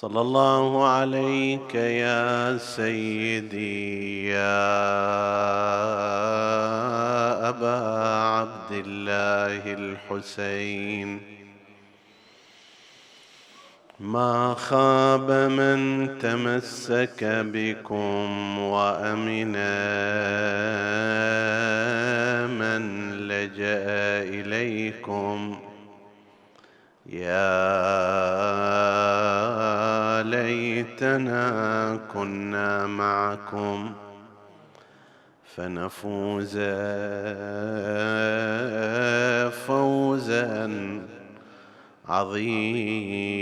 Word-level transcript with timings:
صلى 0.00 0.20
الله 0.20 0.88
عليك 0.88 1.74
يا 1.74 2.56
سيدي 2.56 4.28
يا 4.28 4.68
أبا 7.48 7.78
عبد 8.36 8.72
الله 8.72 9.62
الحسين. 9.72 11.20
ما 14.00 14.54
خاب 14.54 15.30
من 15.30 16.08
تمسك 16.18 17.24
بكم 17.24 18.58
وأمن 18.58 19.52
من 22.60 22.82
لجأ 23.28 23.84
إليكم. 24.40 25.60
يا 27.06 28.00
ليتنا 30.30 32.00
كنا 32.12 32.86
معكم 32.86 33.92
فنفوز 35.56 36.58
فوزا 39.66 40.70
عظيما. 42.08 43.40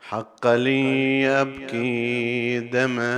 حق 0.00 0.46
لي 0.46 1.28
أبكي 1.28 2.60
دما 2.60 3.16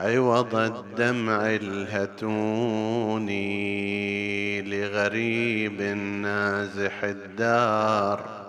عوض 0.00 0.54
الدمع 0.54 1.46
الهتوني 1.46 3.32
لغريب 4.62 5.82
نازح 6.22 7.04
الدار 7.04 8.40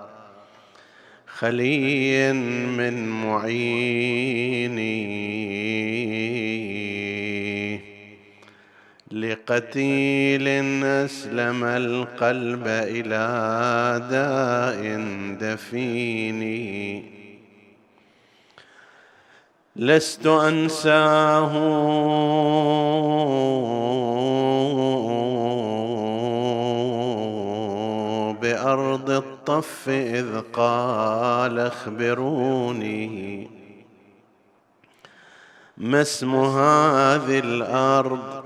خلي 1.27 2.33
من 2.77 3.09
معيني 3.09 3.81
لقتيل 9.11 10.47
أسلم 10.83 11.63
القلب 11.63 12.67
إلى 12.67 13.21
داء 14.11 15.01
دفيني 15.41 17.20
لست 19.75 20.27
أنساه. 20.27 21.51
بأرض 28.41 29.09
الطف 29.09 29.89
إذ 29.89 30.41
قال 30.53 31.59
اخبروني. 31.59 33.49
ما 35.77 36.01
اسم 36.01 36.35
هذه 36.35 37.39
الأرض؟ 37.39 38.43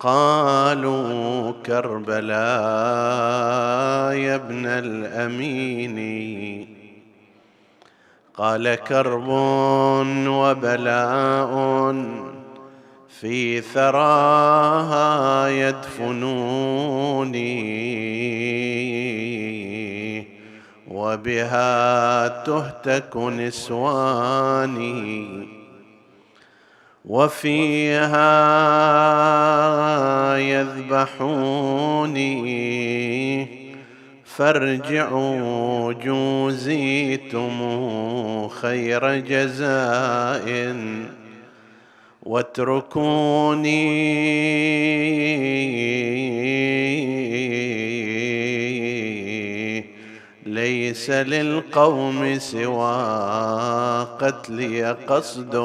قالوا 0.00 1.52
كربلاء 1.66 2.38
يا 4.14 4.34
ابن 4.34 4.66
الأمين. 4.66 5.98
قال 8.38 8.74
كرب 8.74 9.28
وبلاء 10.28 11.94
في 13.08 13.60
ثراها 13.60 15.48
يدفنوني 15.48 17.48
وبها 20.88 22.28
تهتك 22.44 23.16
نسواني 23.16 24.08
وفيها 27.04 28.28
يذبحوني 30.36 32.28
فارجعوا 34.38 35.92
جوزيتم 35.92 37.58
خير 38.48 39.18
جزاء 39.18 40.76
واتركوني 42.22 43.88
ليس 50.46 51.10
للقوم 51.10 52.38
سوى 52.38 52.98
قتلي 54.20 54.92
قصد 54.92 55.56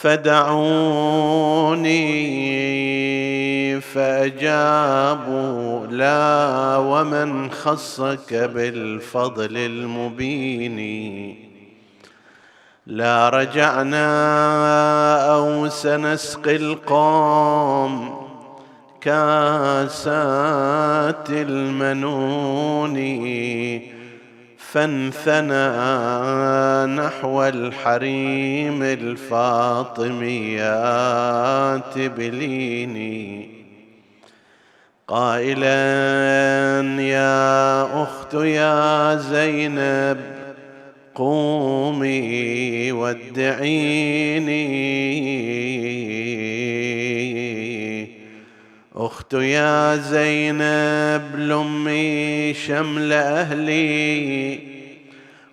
فدعوني 0.00 1.96
فأجابوا 3.80 5.86
لا 5.86 6.76
ومن 6.76 7.50
خصك 7.50 8.34
بالفضل 8.34 9.56
المبين. 9.56 10.76
لا 12.86 13.28
رجعنا 13.28 14.06
أو 15.34 15.68
سنسقي 15.68 16.56
القوم 16.56 18.26
كاسات 19.00 20.00
المنون. 21.30 22.96
فانثنى 24.72 25.66
نحو 26.94 27.44
الحريم 27.44 28.82
الفاطميات 28.82 30.08
بليني. 31.98 33.48
قائلا 35.08 35.76
يا 37.02 37.82
أخت 38.02 38.34
يا 38.34 39.16
زينب 39.16 40.20
قومي 41.14 42.92
ودعيني. 42.92 44.85
أخت 49.16 49.32
يا 49.32 49.96
زينب 49.96 51.36
لأمي 51.36 52.54
شمل 52.54 53.12
أهلي 53.12 54.58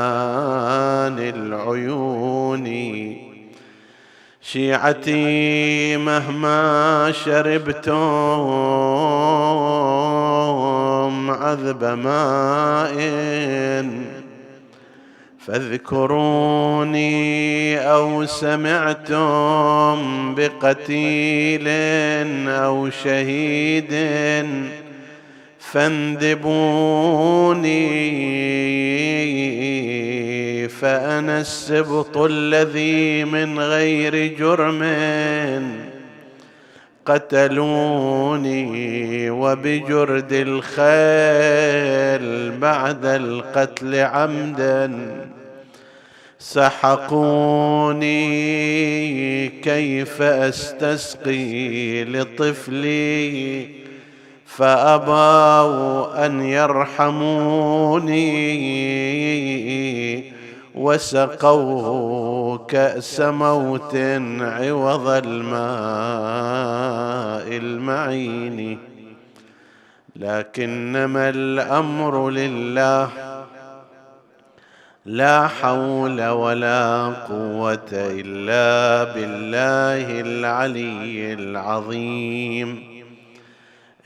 العيون. 1.19 2.67
شيعتي 4.41 5.97
مهما 5.97 7.11
شربتم 7.25 7.91
عذب 11.29 11.83
ماء. 11.83 12.95
فاذكروني 15.45 17.01
أو 17.79 18.25
سمعتم 18.25 19.15
بقتيل 20.35 21.67
أو 22.47 22.89
شهيد 22.89 23.93
فاندبوني 25.59 26.61
فأنا 30.67 31.41
السبط 31.41 32.17
الذي 32.17 33.25
من 33.25 33.59
غير 33.59 34.35
جرم. 34.39 34.81
قتلوني 37.05 38.65
وبجرد 39.29 40.33
الخيل 40.33 40.91
بعد 42.59 43.05
القتل 43.05 43.95
عمدا. 43.95 44.91
سحقوني 46.39 48.11
كيف 49.49 50.21
أستسقي 50.21 52.03
لطفلي 52.03 53.67
فأبوا 54.45 56.25
أن 56.25 56.41
يرحموني. 56.41 58.21
وسقوه 60.75 62.57
كأس 62.65 63.19
موت 63.21 63.95
عوض 64.41 65.07
الماء 65.07 65.57
المعين. 67.57 68.79
لكنما 70.15 71.29
الأمر 71.29 72.29
لله 72.29 73.09
لا 75.05 75.47
حول 75.47 76.27
ولا 76.27 77.05
قوة 77.05 77.89
إلا 77.93 79.03
بالله 79.13 80.21
العلي 80.21 81.33
العظيم. 81.33 82.91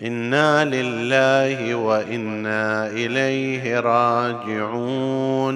إنا 0.01 0.65
لله 0.65 1.75
وإنا 1.75 2.87
إليه 2.87 3.79
راجعون. 3.79 5.55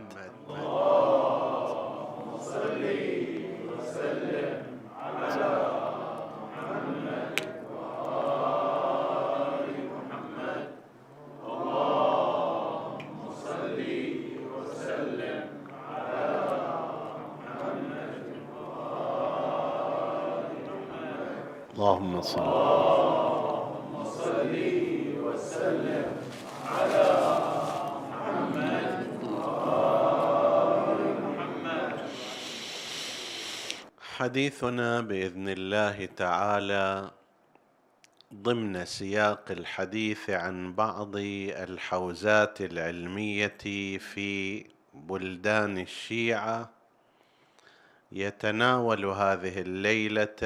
اللهم 22.21 22.29
صل 22.29 22.41
اللهم 22.41 24.05
صل 24.05 24.53
وسلم 25.25 26.09
على 26.65 27.05
محمد 28.09 28.99
محمد 31.25 31.97
حديثنا 34.17 35.01
بإذن 35.01 35.49
الله 35.49 36.05
تعالى 36.05 37.11
ضمن 38.33 38.85
سياق 38.85 39.45
الحديث 39.51 40.29
عن 40.29 40.73
بعض 40.73 41.15
الحوزات 41.65 42.61
العلمية 42.61 43.57
في 43.97 44.65
بلدان 44.93 45.77
الشيعة. 45.77 46.69
يتناول 48.11 49.05
هذه 49.05 49.61
الليلة 49.61 50.41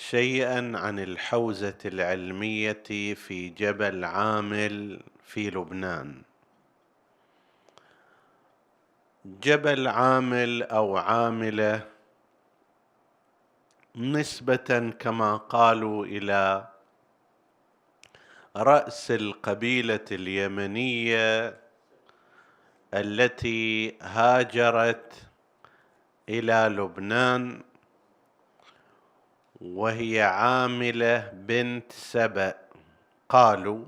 شيئا 0.00 0.72
عن 0.78 0.98
الحوزة 0.98 1.78
العلمية 1.84 2.82
في 3.14 3.48
جبل 3.48 4.04
عامل 4.04 5.02
في 5.24 5.50
لبنان. 5.50 6.22
جبل 9.24 9.88
عامل 9.88 10.62
أو 10.62 10.96
عاملة 10.96 11.86
نسبة 13.96 14.92
كما 14.98 15.36
قالوا 15.36 16.06
إلى 16.06 16.68
رأس 18.56 19.10
القبيلة 19.10 20.04
اليمنية 20.12 21.56
التي 22.94 23.94
هاجرت 24.02 25.12
إلى 26.28 26.68
لبنان 26.76 27.69
وهي 29.60 30.22
عاملة 30.22 31.30
بنت 31.32 31.92
سبأ. 31.92 32.54
قالوا 33.28 33.84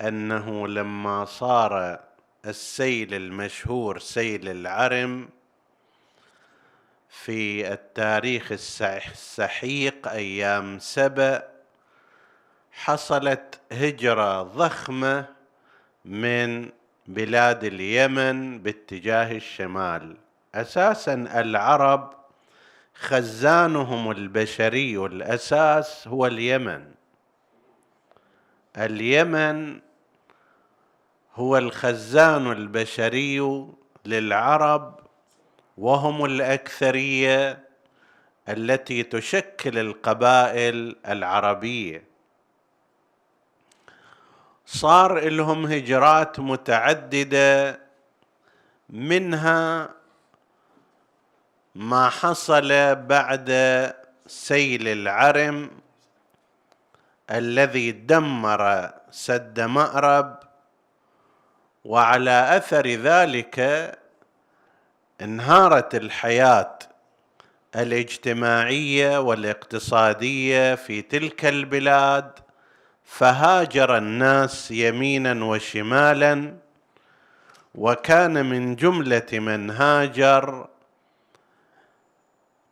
أنه 0.00 0.68
لما 0.68 1.24
صار 1.24 2.00
السيل 2.46 3.14
المشهور 3.14 3.98
سيل 3.98 4.48
العرم 4.48 5.28
في 7.08 7.72
التاريخ 7.72 8.52
السحيق 8.52 10.08
أيام 10.08 10.78
سبأ 10.78 11.48
حصلت 12.72 13.60
هجرة 13.72 14.42
ضخمة 14.42 15.26
من 16.04 16.70
بلاد 17.06 17.64
اليمن 17.64 18.58
باتجاه 18.62 19.32
الشمال. 19.32 20.16
أساسا 20.54 21.14
العرب 21.14 22.14
خزانهم 23.00 24.10
البشري 24.10 24.96
الأساس 24.96 26.08
هو 26.08 26.26
اليمن. 26.26 26.84
اليمن 28.76 29.80
هو 31.34 31.58
الخزان 31.58 32.52
البشري 32.52 33.66
للعرب 34.04 35.00
وهم 35.78 36.24
الأكثرية 36.24 37.58
التي 38.48 39.02
تشكل 39.02 39.78
القبائل 39.78 40.96
العربية. 41.08 42.04
صار 44.66 45.28
لهم 45.28 45.66
هجرات 45.66 46.40
متعددة 46.40 47.80
منها 48.90 49.90
ما 51.76 52.08
حصل 52.08 52.94
بعد 52.94 53.50
سيل 54.26 54.88
العرم 54.88 55.70
الذي 57.30 57.92
دمر 57.92 58.90
سد 59.10 59.60
مأرب 59.60 60.38
وعلى 61.84 62.56
أثر 62.56 62.86
ذلك 62.86 63.58
انهارت 65.20 65.94
الحياة 65.94 66.78
الاجتماعية 67.76 69.20
والاقتصادية 69.20 70.74
في 70.74 71.02
تلك 71.02 71.44
البلاد. 71.44 72.30
فهاجر 73.04 73.96
الناس 73.96 74.70
يمينا 74.70 75.44
وشمالا 75.44 76.56
وكان 77.74 78.46
من 78.46 78.76
جملة 78.76 79.26
من 79.32 79.70
هاجر 79.70 80.68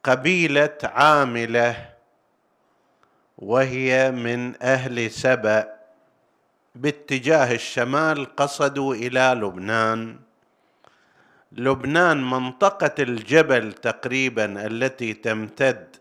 قبيلة 0.05 0.79
عاملة 0.85 1.91
وهي 3.39 4.11
من 4.11 4.63
أهل 4.63 5.11
سبأ 5.11 5.75
باتجاه 6.75 7.55
الشمال 7.55 8.37
قصدوا 8.37 8.95
إلى 8.95 9.41
لبنان. 9.41 10.17
لبنان 11.53 12.31
منطقة 12.31 12.95
الجبل 12.99 13.73
تقريبا 13.73 14.67
التي 14.67 15.15
تمتد 15.15 15.97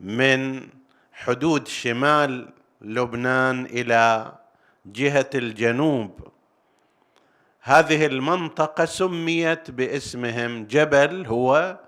من 0.00 0.68
حدود 1.12 1.68
شمال 1.68 2.48
لبنان 2.80 3.64
إلى 3.64 4.32
جهة 4.86 5.30
الجنوب. 5.34 6.28
هذه 7.60 8.06
المنطقة 8.06 8.84
سميت 8.84 9.70
باسمهم 9.70 10.66
جبل 10.66 11.26
هو 11.26 11.78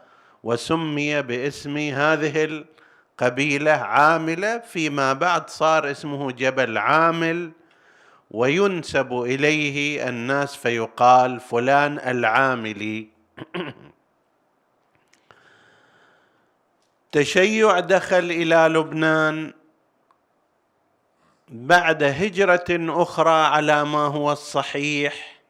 وسمي 0.46 1.22
باسم 1.22 1.76
هذه 1.76 2.44
القبيلة 2.44 3.72
عاملة 3.72 4.58
فيما 4.58 5.12
بعد 5.12 5.50
صار 5.50 5.90
اسمه 5.90 6.30
جبل 6.32 6.78
عامل 6.78 7.52
وينسب 8.30 9.12
إليه 9.12 10.08
الناس 10.08 10.56
فيقال 10.56 11.40
فلان 11.40 11.98
العاملي. 11.98 13.08
تشيع 17.12 17.80
دخل 17.80 18.30
إلى 18.30 18.56
لبنان 18.56 19.52
بعد 21.48 22.02
هجرة 22.02 22.66
أخرى 23.02 23.44
على 23.44 23.84
ما 23.84 24.06
هو 24.06 24.32
الصحيح 24.32 25.40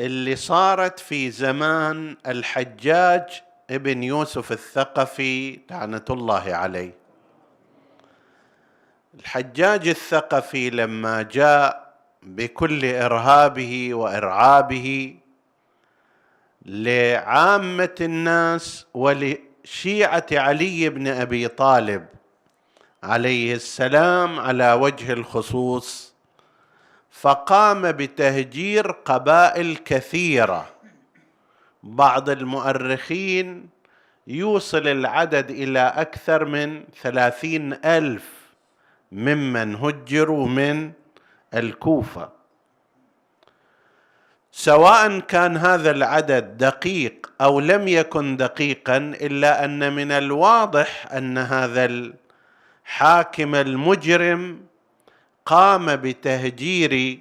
اللي 0.00 0.36
صارت 0.36 0.98
في 0.98 1.30
زمان 1.30 2.16
الحجاج 2.26 3.42
ابن 3.74 4.02
يوسف 4.02 4.52
الثقفي 4.52 5.60
لعنة 5.70 6.04
الله 6.10 6.54
عليه. 6.54 6.94
الحجاج 9.14 9.88
الثقفي 9.88 10.70
لما 10.70 11.22
جاء 11.22 11.94
بكل 12.22 12.84
إرهابه 12.84 13.94
وإرعابه 13.94 15.16
لعامة 16.66 17.94
الناس 18.00 18.86
ولشيعة 18.94 20.26
علي 20.32 20.88
بن 20.88 21.08
أبي 21.08 21.48
طالب 21.48 22.06
عليه 23.02 23.54
السلام 23.54 24.40
على 24.40 24.72
وجه 24.72 25.12
الخصوص 25.12 26.14
فقام 27.10 27.92
بتهجير 27.92 28.90
قبائل 28.90 29.76
كثيرة. 29.76 30.71
بعض 31.82 32.30
المؤرخين 32.30 33.68
يوصل 34.26 34.88
العدد 34.88 35.50
إلى 35.50 35.92
أكثر 35.96 36.44
من 36.44 36.84
ثلاثين 37.02 37.72
ألف 37.84 38.28
ممن 39.12 39.74
هجروا 39.74 40.48
من 40.48 40.92
الكوفة. 41.54 42.42
سواء 44.52 45.18
كان 45.18 45.56
هذا 45.56 45.90
العدد 45.90 46.56
دقيق 46.58 47.32
أو 47.40 47.60
لم 47.60 47.88
يكن 47.88 48.36
دقيقا 48.36 48.96
إلا 48.96 49.64
أن 49.64 49.92
من 49.92 50.12
الواضح 50.12 51.12
أن 51.12 51.38
هذا 51.38 52.12
الحاكم 52.84 53.54
المجرم 53.54 54.60
قام 55.46 55.96
بتهجير 55.96 57.18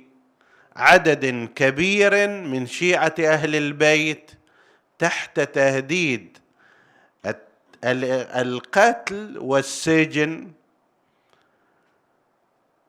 عدد 0.75 1.49
كبير 1.55 2.27
من 2.27 2.65
شيعة 2.65 3.15
أهل 3.19 3.55
البيت 3.55 4.31
تحت 5.01 5.39
تهديد 5.39 6.37
القتل 8.43 9.37
والسجن. 9.37 10.51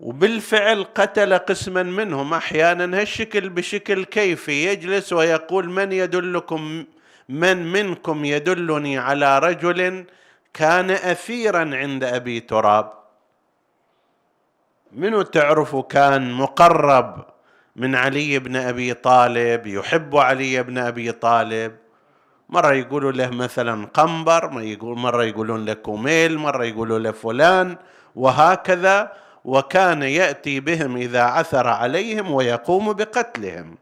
وبالفعل 0.01 0.85
قتل 0.85 1.39
قسما 1.39 1.83
منهم. 1.83 2.35
أحيانا 2.35 3.01
هالشكل 3.01 3.49
بشكل 3.49 4.05
كيفي 4.05 4.67
يجلس 4.67 5.13
ويقول 5.13 5.71
من 5.71 5.93
يدلكم 5.93 6.85
من 7.29 7.73
منكم 7.73 8.25
يدلني 8.25 8.99
على 8.99 9.39
رجل 9.39 10.05
كان 10.55 10.91
اثيرا 10.91 11.77
عند 11.77 12.05
أبي 12.05 12.41
تراب. 12.41 12.93
منو 14.93 15.23
تعرفوا 15.23 15.83
كان 15.83 16.33
مقرب 16.33 17.27
من 17.77 17.95
علي 17.95 18.39
بن 18.39 18.57
أبي 18.57 18.95
طالب 18.95 19.67
يحب 19.67 20.17
علي 20.17 20.63
بن 20.63 20.79
أبي 20.79 21.13
طالب؟ 21.13 21.82
مرة 22.53 22.73
يقولوا 22.73 23.13
له 23.13 23.31
مثلا 23.31 23.87
قنبر 23.87 24.51
مرة 24.83 25.25
يقولون 25.25 25.65
له 25.65 25.75
كوميل 25.75 26.39
مرة 26.39 26.65
يقولوا 26.65 26.99
له 26.99 27.11
فلان 27.11 27.77
وهكذا 28.17 29.13
وكان 29.45 30.03
يأتي 30.03 30.61
بهم 30.61 30.97
إذا 30.97 31.23
عثر 31.23 31.67
عليهم 31.69 32.31
ويقوم 32.31 32.93
بقتلهم. 32.93 33.77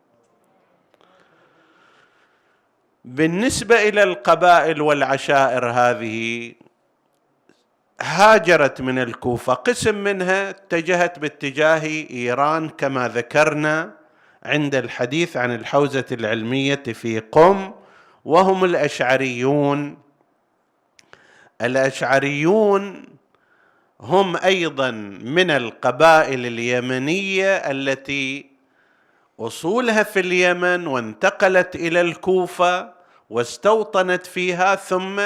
بالنسبة 3.04 3.88
إلى 3.88 4.02
القبائل 4.02 4.82
والعشائر 4.82 5.70
هذه 5.70 6.52
هاجرت 8.02 8.80
من 8.80 8.98
الكوفة 8.98 9.54
قسم 9.54 9.94
منها 9.94 10.50
اتجهت 10.50 11.18
باتجاه 11.18 11.86
إيران 12.10 12.68
كما 12.68 13.08
ذكرنا 13.08 13.90
عند 14.42 14.74
الحديث 14.74 15.36
عن 15.36 15.54
الحوزة 15.54 16.04
العلمية 16.12 16.82
في 16.82 17.18
قم 17.18 17.79
وهم 18.24 18.64
الأشعريون. 18.64 19.98
الأشعريون 21.62 23.04
هم 24.00 24.36
أيضا 24.36 24.90
من 25.20 25.50
القبائل 25.50 26.46
اليمنية 26.46 27.56
التي 27.56 28.50
أصولها 29.40 30.02
في 30.02 30.20
اليمن 30.20 30.86
وانتقلت 30.86 31.76
إلى 31.76 32.00
الكوفة 32.00 32.92
واستوطنت 33.30 34.26
فيها 34.26 34.74
ثم 34.74 35.20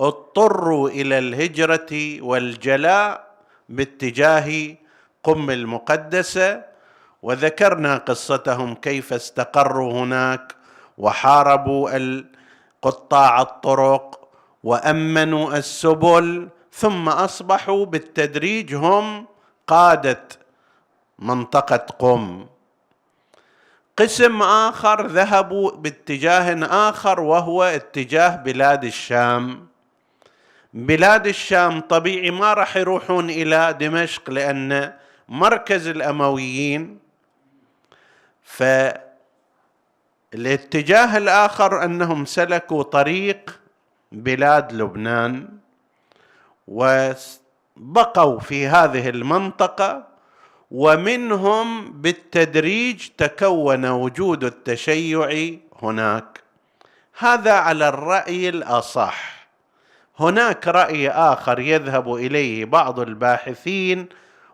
اضطروا 0.00 0.88
إلى 0.88 1.18
الهجرة 1.18 2.20
والجلاء 2.22 3.34
باتجاه 3.68 4.76
قم 5.24 5.50
المقدسة. 5.50 6.72
وذكرنا 7.22 7.96
قصتهم 7.96 8.74
كيف 8.74 9.12
استقروا 9.12 9.92
هناك. 9.92 10.54
وحاربوا 10.98 12.22
قطاع 12.82 13.42
الطرق 13.42 14.28
وأمنوا 14.64 15.56
السبل 15.56 16.48
ثم 16.72 17.08
أصبحوا 17.08 17.84
بالتدريج 17.86 18.74
هم 18.74 19.26
قادة 19.66 20.24
منطقة 21.18 21.76
قم. 21.76 22.46
قسم 23.98 24.42
آخر 24.42 25.06
ذهبوا 25.06 25.70
باتجاه 25.70 26.64
آخر 26.88 27.20
وهو 27.20 27.62
اتجاه 27.62 28.36
بلاد 28.36 28.84
الشام. 28.84 29.66
بلاد 30.74 31.26
الشام 31.26 31.80
طبيعي 31.80 32.30
ما 32.30 32.54
راح 32.54 32.76
يروحون 32.76 33.30
إلى 33.30 33.76
دمشق 33.80 34.30
لأن 34.30 34.92
مركز 35.28 35.88
الأمويين 35.88 36.98
فالاتجاه 40.32 41.16
الآخر 41.16 41.84
أنهم 41.84 42.24
سلكوا 42.24 42.82
طريق 42.82 43.60
بلاد 44.12 44.72
لبنان 44.72 45.48
وبقوا 46.68 48.40
في 48.40 48.66
هذه 48.66 49.08
المنطقة 49.08 50.06
ومنهم 50.70 51.92
بالتدريج 51.92 53.08
تكون 53.18 53.86
وجود 53.86 54.44
التشيع 54.44 55.50
هناك. 55.82 56.40
هذا 57.18 57.52
على 57.52 57.88
الرأي 57.88 58.48
الأصح. 58.48 59.46
هناك 60.20 60.68
رأي 60.68 61.10
آخر 61.10 61.58
يذهب 61.60 62.14
إليه 62.14 62.64
بعض 62.64 63.00
الباحثين 63.00 64.08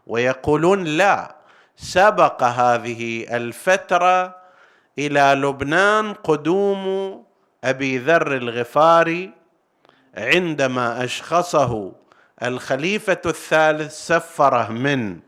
ويقولون 0.06 0.84
لا 0.84 1.36
سبق 1.76 2.42
هذه 2.42 3.36
الفترة 3.36 4.37
إلى 4.98 5.34
لبنان 5.42 6.12
قدوم 6.12 7.24
أبي 7.64 7.98
ذر 7.98 8.36
الغفاري 8.36 9.32
عندما 10.16 11.04
أشخصه 11.04 11.92
الخليفة 12.42 13.20
الثالث 13.26 13.92
سفره 13.92 14.72
من. 14.72 15.18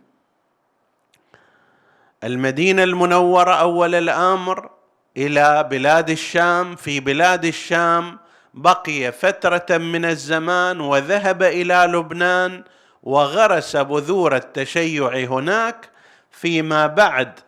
المدينة 2.24 2.84
المنورة 2.84 3.54
أول 3.54 3.94
الأمر 3.94 4.70
إلى 5.16 5.68
بلاد 5.70 6.10
الشام 6.10 6.76
في 6.76 7.00
بلاد 7.00 7.44
الشام 7.44 8.18
بقي 8.54 9.12
فترة 9.12 9.78
من 9.78 10.04
الزمان 10.04 10.80
وذهب 10.80 11.42
إلى 11.42 11.86
لبنان 11.92 12.64
وغرس 13.02 13.76
بذور 13.76 14.36
التشيع 14.36 15.16
هناك 15.16 15.90
فيما 16.30 16.86
بعد 16.86 17.40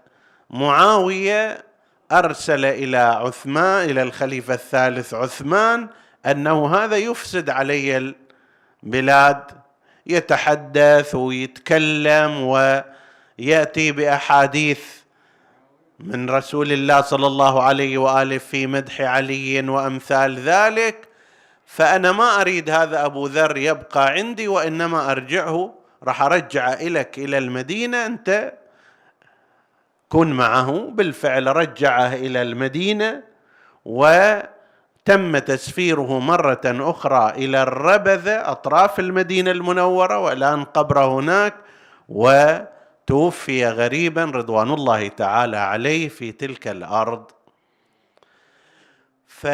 معاوية 0.50 1.64
أرسل 2.18 2.64
إلى 2.64 2.96
عثمان 2.98 3.90
إلى 3.90 4.02
الخليفة 4.02 4.54
الثالث 4.54 5.14
عثمان 5.14 5.88
أنه 6.26 6.74
هذا 6.74 6.96
يفسد 6.96 7.50
علي 7.50 8.14
البلاد 8.82 9.42
يتحدث 10.06 11.14
ويتكلم 11.14 12.42
ويأتي 12.42 13.92
بأحاديث 13.92 14.80
من 16.00 16.30
رسول 16.30 16.72
الله 16.72 17.00
صلى 17.00 17.26
الله 17.26 17.62
عليه 17.62 17.98
وآله 17.98 18.38
في 18.38 18.66
مدح 18.66 19.00
علي 19.00 19.68
وأمثال 19.68 20.38
ذلك. 20.38 21.08
فأنا 21.66 22.12
ما 22.12 22.40
أريد 22.40 22.70
هذا 22.70 23.04
أبو 23.04 23.26
ذر 23.26 23.56
يبقى 23.56 24.08
عندي 24.10 24.48
وإنما 24.48 25.10
أرجعه 25.10 25.74
راح 26.02 26.22
ارجعه 26.22 26.72
الك 26.72 27.18
إلى 27.18 27.38
المدينة 27.38 28.06
أنت 28.06 28.52
كن 30.12 30.32
معه 30.32 30.70
بالفعل 30.90 31.56
رجعه 31.56 32.14
إلى 32.14 32.42
المدينة 32.42 33.22
و 33.84 34.32
تم 35.04 35.38
تسفيره 35.38 36.18
مرة 36.18 36.60
أخرى 36.64 37.30
إلى 37.30 37.62
الربذه 37.62 38.50
أطراف 38.50 39.00
المدينة 39.00 39.50
المنورة 39.50 40.18
والآن 40.18 40.64
قبره 40.64 41.06
هناك 41.20 41.54
وتوفي 42.08 43.66
غريبا 43.66 44.24
رضوان 44.24 44.70
الله 44.70 45.08
تعالى 45.08 45.56
عليه 45.56 46.08
في 46.08 46.32
تلك 46.32 46.68
الأرض. 46.68 47.30
ف 49.26 49.46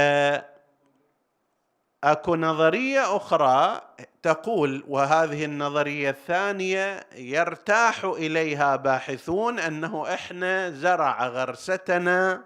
أكو 2.04 2.36
نظرية 2.36 3.16
أخرى 3.16 3.80
تقول 4.22 4.84
وهذه 4.88 5.44
النظرية 5.44 6.10
الثانية 6.10 7.06
يرتاح 7.16 8.04
إليها 8.04 8.76
باحثون 8.76 9.58
أنه 9.58 10.14
إحنا 10.14 10.70
زرع 10.70 11.26
غرستنا 11.26 12.44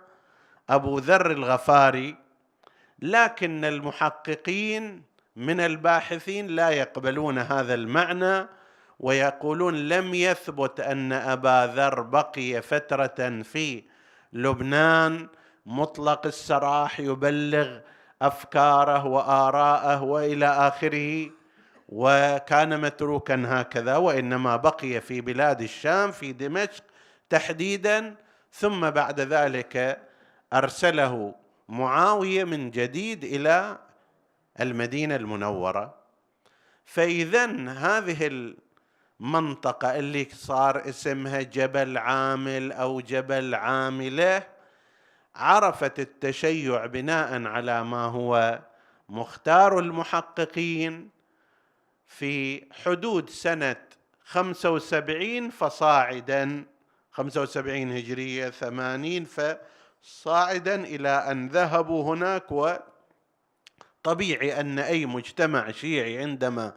أبو 0.70 0.98
ذر 0.98 1.30
الغفاري 1.30 2.16
لكن 3.02 3.64
المحققين 3.64 5.02
من 5.36 5.60
الباحثين 5.60 6.46
لا 6.46 6.70
يقبلون 6.70 7.38
هذا 7.38 7.74
المعنى 7.74 8.46
ويقولون 9.00 9.88
لم 9.88 10.14
يثبت 10.14 10.80
أن 10.80 11.12
أبا 11.12 11.72
ذر 11.74 12.00
بقي 12.00 12.62
فترة 12.62 13.42
في 13.42 13.84
لبنان. 14.32 15.28
مطلق 15.66 16.26
السراح 16.26 17.00
يبلغ 17.00 17.78
أفكاره 18.26 19.06
وآراءه 19.06 20.02
وإلى 20.02 20.46
آخره 20.46 21.30
وكان 21.88 22.80
متروكا 22.80 23.42
هكذا 23.46 23.96
وإنما 23.96 24.56
بقي 24.56 25.00
في 25.00 25.20
بلاد 25.20 25.62
الشام 25.62 26.12
في 26.12 26.32
دمشق 26.32 26.84
تحديدا. 27.30 28.14
ثم 28.52 28.90
بعد 28.90 29.20
ذلك 29.20 30.02
أرسله 30.52 31.34
معاوية 31.68 32.44
من 32.44 32.70
جديد 32.70 33.24
إلى 33.24 33.78
المدينة 34.60 35.16
المنورة. 35.16 35.94
فاذا 36.84 37.46
هذه 37.68 38.54
المنطقة 39.20 39.98
اللي 39.98 40.28
صار 40.32 40.88
اسمها 40.88 41.42
جبل 41.42 41.98
عامل 41.98 42.72
أو 42.72 43.00
جبل 43.00 43.54
عاملة 43.54 44.51
عرفت 45.36 46.00
التشيع 46.00 46.86
بناء 46.86 47.46
على 47.46 47.84
ما 47.84 48.04
هو 48.04 48.60
مختار 49.08 49.78
المحققين 49.78 51.10
في 52.06 52.64
حدود 52.72 53.30
سنة 53.30 53.76
خمسة 54.24 54.70
وسبعين 54.70 55.50
فصاعدا 55.50 56.64
خمسة 57.10 57.42
وسبعين 57.42 57.92
هجرية 57.96 58.50
ثمانين 58.50 59.24
فصاعدا 59.24 60.74
إلى 60.84 61.08
أن 61.08 61.48
ذهبوا 61.48 62.14
هناك. 62.14 62.52
وطبيعي 64.04 64.60
أن 64.60 64.78
أي 64.78 65.06
مجتمع 65.06 65.70
شيعي 65.70 66.18
عندما 66.18 66.72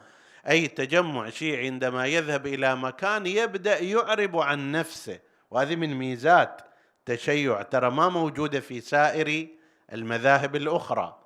أي 0.50 0.68
تجمع 0.68 1.30
شيعي 1.30 1.66
عندما 1.66 2.06
يذهب 2.06 2.48
إلى 2.48 2.76
مكان 2.76 3.26
يبدأ 3.26 3.80
يعرب 3.80 4.38
عن 4.38 4.72
نفسه. 4.72 5.20
وهذه 5.52 5.76
من 5.76 5.94
ميزات 5.94 6.62
تشيع 7.06 7.62
ترى 7.62 7.90
ما 7.90 8.10
موجودة 8.10 8.60
في 8.60 8.82
سائر 8.82 9.48
المذاهب 9.94 10.56
الأخرى. 10.56 11.20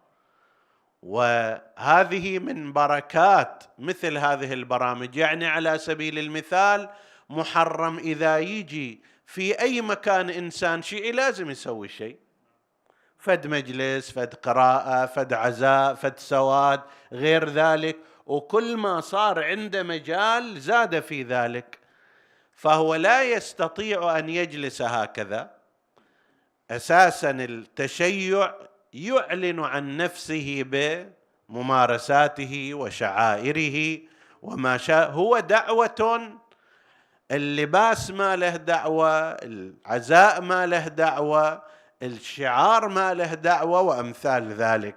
وهذه 1.02 2.40
من 2.40 2.74
بركات 2.74 3.64
مثل 3.78 4.18
هذه 4.18 4.54
البرامج. 4.54 5.16
يعني 5.16 5.48
على 5.48 5.78
سبيل 5.78 6.20
المثال 6.20 6.90
محرم 7.30 7.98
إذا 7.98 8.40
يجي 8.40 9.04
في 9.26 9.60
أي 9.60 9.82
مكان 9.82 10.30
إنسان 10.30 10.82
شيعي 10.82 11.12
لازم 11.12 11.50
يسوي 11.50 11.88
شيء. 11.88 12.18
فد 13.18 13.48
مجلس 13.48 14.12
فد 14.12 14.34
قراءة 14.34 15.06
فد 15.06 15.34
عزاء 15.34 15.94
فد 15.94 16.20
سواد 16.20 16.82
غير 17.12 17.50
ذلك. 17.50 17.98
وكل 18.26 18.78
ما 18.78 19.02
صار 19.02 19.44
عنده 19.44 19.84
مجال 19.84 20.62
زاد 20.62 21.00
في 21.00 21.24
ذلك. 21.24 21.80
فهو 22.52 22.96
لا 22.96 23.24
يستطيع 23.24 24.20
أن 24.20 24.30
يجلس 24.30 24.82
هكذا. 24.82 25.59
أساسا 26.72 27.32
التشيع 27.32 28.54
يعلن 28.94 29.60
عن 29.60 29.98
نفسه 29.98 30.66
بممارساته 31.50 32.74
وشعائره 32.74 34.00
وما 34.42 34.78
شاء 34.78 35.12
هو 35.12 35.40
دعوة 35.40 36.32
اللباس 37.32 38.12
ما 38.12 38.36
له 38.36 38.56
دعوة 38.56 39.32
العزاء 39.32 40.42
ما 40.42 40.66
له 40.66 40.88
دعوة 40.88 41.62
الشعار 42.04 42.88
ما 42.88 43.14
له 43.14 43.34
دعوة 43.34 43.82
وأمثال 43.82 44.54
ذلك. 44.54 44.96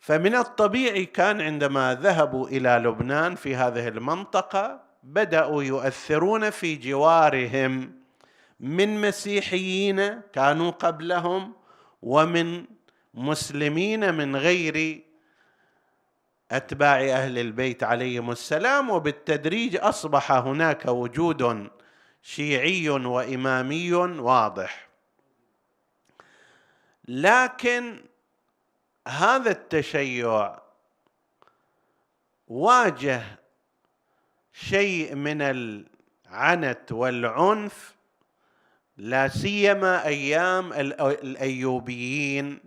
فمن 0.00 0.34
الطبيعي 0.34 1.04
كان 1.04 1.40
عندما 1.40 1.94
ذهبوا 1.94 2.48
إلى 2.48 2.68
لبنان 2.68 3.34
في 3.34 3.56
هذه 3.56 3.88
المنطقة 3.88 4.80
بدأوا 5.02 5.62
يؤثرون 5.62 6.50
في 6.50 6.76
جوارهم 6.76 8.01
من 8.62 9.00
مسيحيين 9.00 10.20
كانوا 10.20 10.70
قبلهم 10.70 11.54
ومن 12.02 12.64
مسلمين 13.14 14.14
من 14.14 14.36
غير 14.36 15.02
أتباع 16.50 17.00
أهل 17.00 17.38
البيت 17.38 17.82
عليهم 17.82 18.30
السلام 18.30 18.90
وبالتدريج 18.90 19.76
أصبح 19.76 20.32
هناك 20.32 20.86
وجود 20.86 21.70
شيعي 22.22 22.88
وإمامي 22.88 23.92
واضح. 23.94 24.88
لكن 27.08 28.04
هذا 29.08 29.50
التشيع 29.50 30.58
واجه 32.48 33.22
شيء 34.52 35.14
من 35.14 35.42
العنت 35.42 36.92
والعنف 36.92 37.94
لا 39.02 39.28
سيما 39.28 40.06
أيام 40.06 40.72
الأيوبيين 40.72 42.60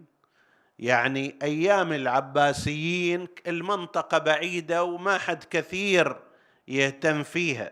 يعني 0.80 1.36
أيام 1.44 1.94
العباسيين 1.94 3.28
المنطقة 3.48 4.18
بعيدة 4.18 4.84
وما 4.84 5.18
حد 5.18 5.44
كثير 5.44 6.18
يهتم 6.68 7.24
فيها. 7.24 7.72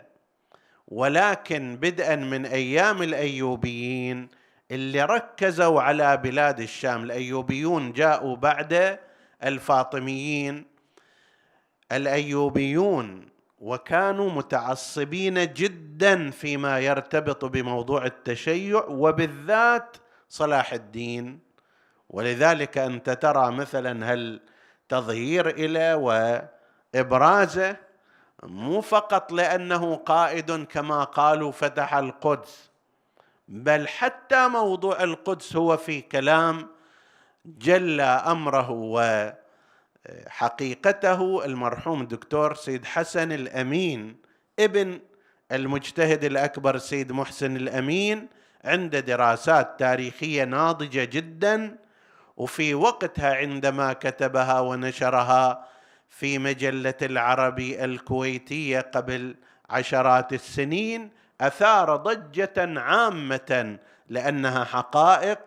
ولكن 0.88 1.76
بدءا 1.76 2.16
من 2.16 2.46
أيام 2.46 3.02
الأيوبيين 3.02 4.28
اللي 4.70 5.02
ركزوا 5.04 5.82
على 5.82 6.16
بلاد 6.16 6.60
الشام 6.60 7.04
الأيوبيون 7.04 7.92
جاءوا 7.92 8.36
بعد 8.36 8.98
الفاطميين. 9.44 10.64
الأيوبيون 11.92 13.33
وكانوا 13.64 14.30
متعصبين 14.30 15.52
جدا 15.52 16.30
فيما 16.30 16.78
يرتبط 16.80 17.44
بموضوع 17.44 18.06
التشيع 18.06 18.84
وبالذات 18.84 19.96
صلاح 20.28 20.72
الدين. 20.72 21.40
ولذلك 22.10 22.78
أنت 22.78 23.10
ترى 23.10 23.50
مثلا 23.50 24.12
هالتظهير 24.12 25.48
إلى 25.48 25.94
وابرازه 26.94 27.76
مو 28.42 28.80
فقط 28.80 29.32
لأنه 29.32 29.96
قائد 29.96 30.64
كما 30.64 31.04
قالوا 31.04 31.52
فتح 31.52 31.94
القدس 31.94 32.70
بل 33.48 33.88
حتى 33.88 34.48
موضوع 34.48 35.02
القدس 35.02 35.56
هو 35.56 35.76
في 35.76 36.00
كلام 36.00 36.68
جلى 37.46 38.02
أمره 38.02 38.70
و 38.70 39.30
حقيقته 40.28 41.44
المرحوم 41.44 42.00
الدكتور 42.00 42.54
سيد 42.54 42.84
حسن 42.84 43.32
الأمين 43.32 44.16
ابن 44.58 45.00
المجتهد 45.52 46.24
الأكبر 46.24 46.78
سيد 46.78 47.12
محسن 47.12 47.56
الأمين 47.56 48.28
عنده 48.64 49.00
دراسات 49.00 49.78
تاريخية 49.78 50.44
ناضجة 50.44 51.04
جدا 51.04 51.76
وفي 52.36 52.74
وقتها 52.74 53.34
عندما 53.34 53.92
كتبها 53.92 54.60
ونشرها 54.60 55.68
في 56.08 56.38
مجلة 56.38 56.94
العربي 57.02 57.84
الكويتية 57.84 58.80
قبل 58.80 59.36
عشرات 59.70 60.32
السنين 60.32 61.10
أثار 61.40 61.96
ضجة 61.96 62.80
عامة 62.80 63.78
لأنها 64.08 64.64
حقائق 64.64 65.38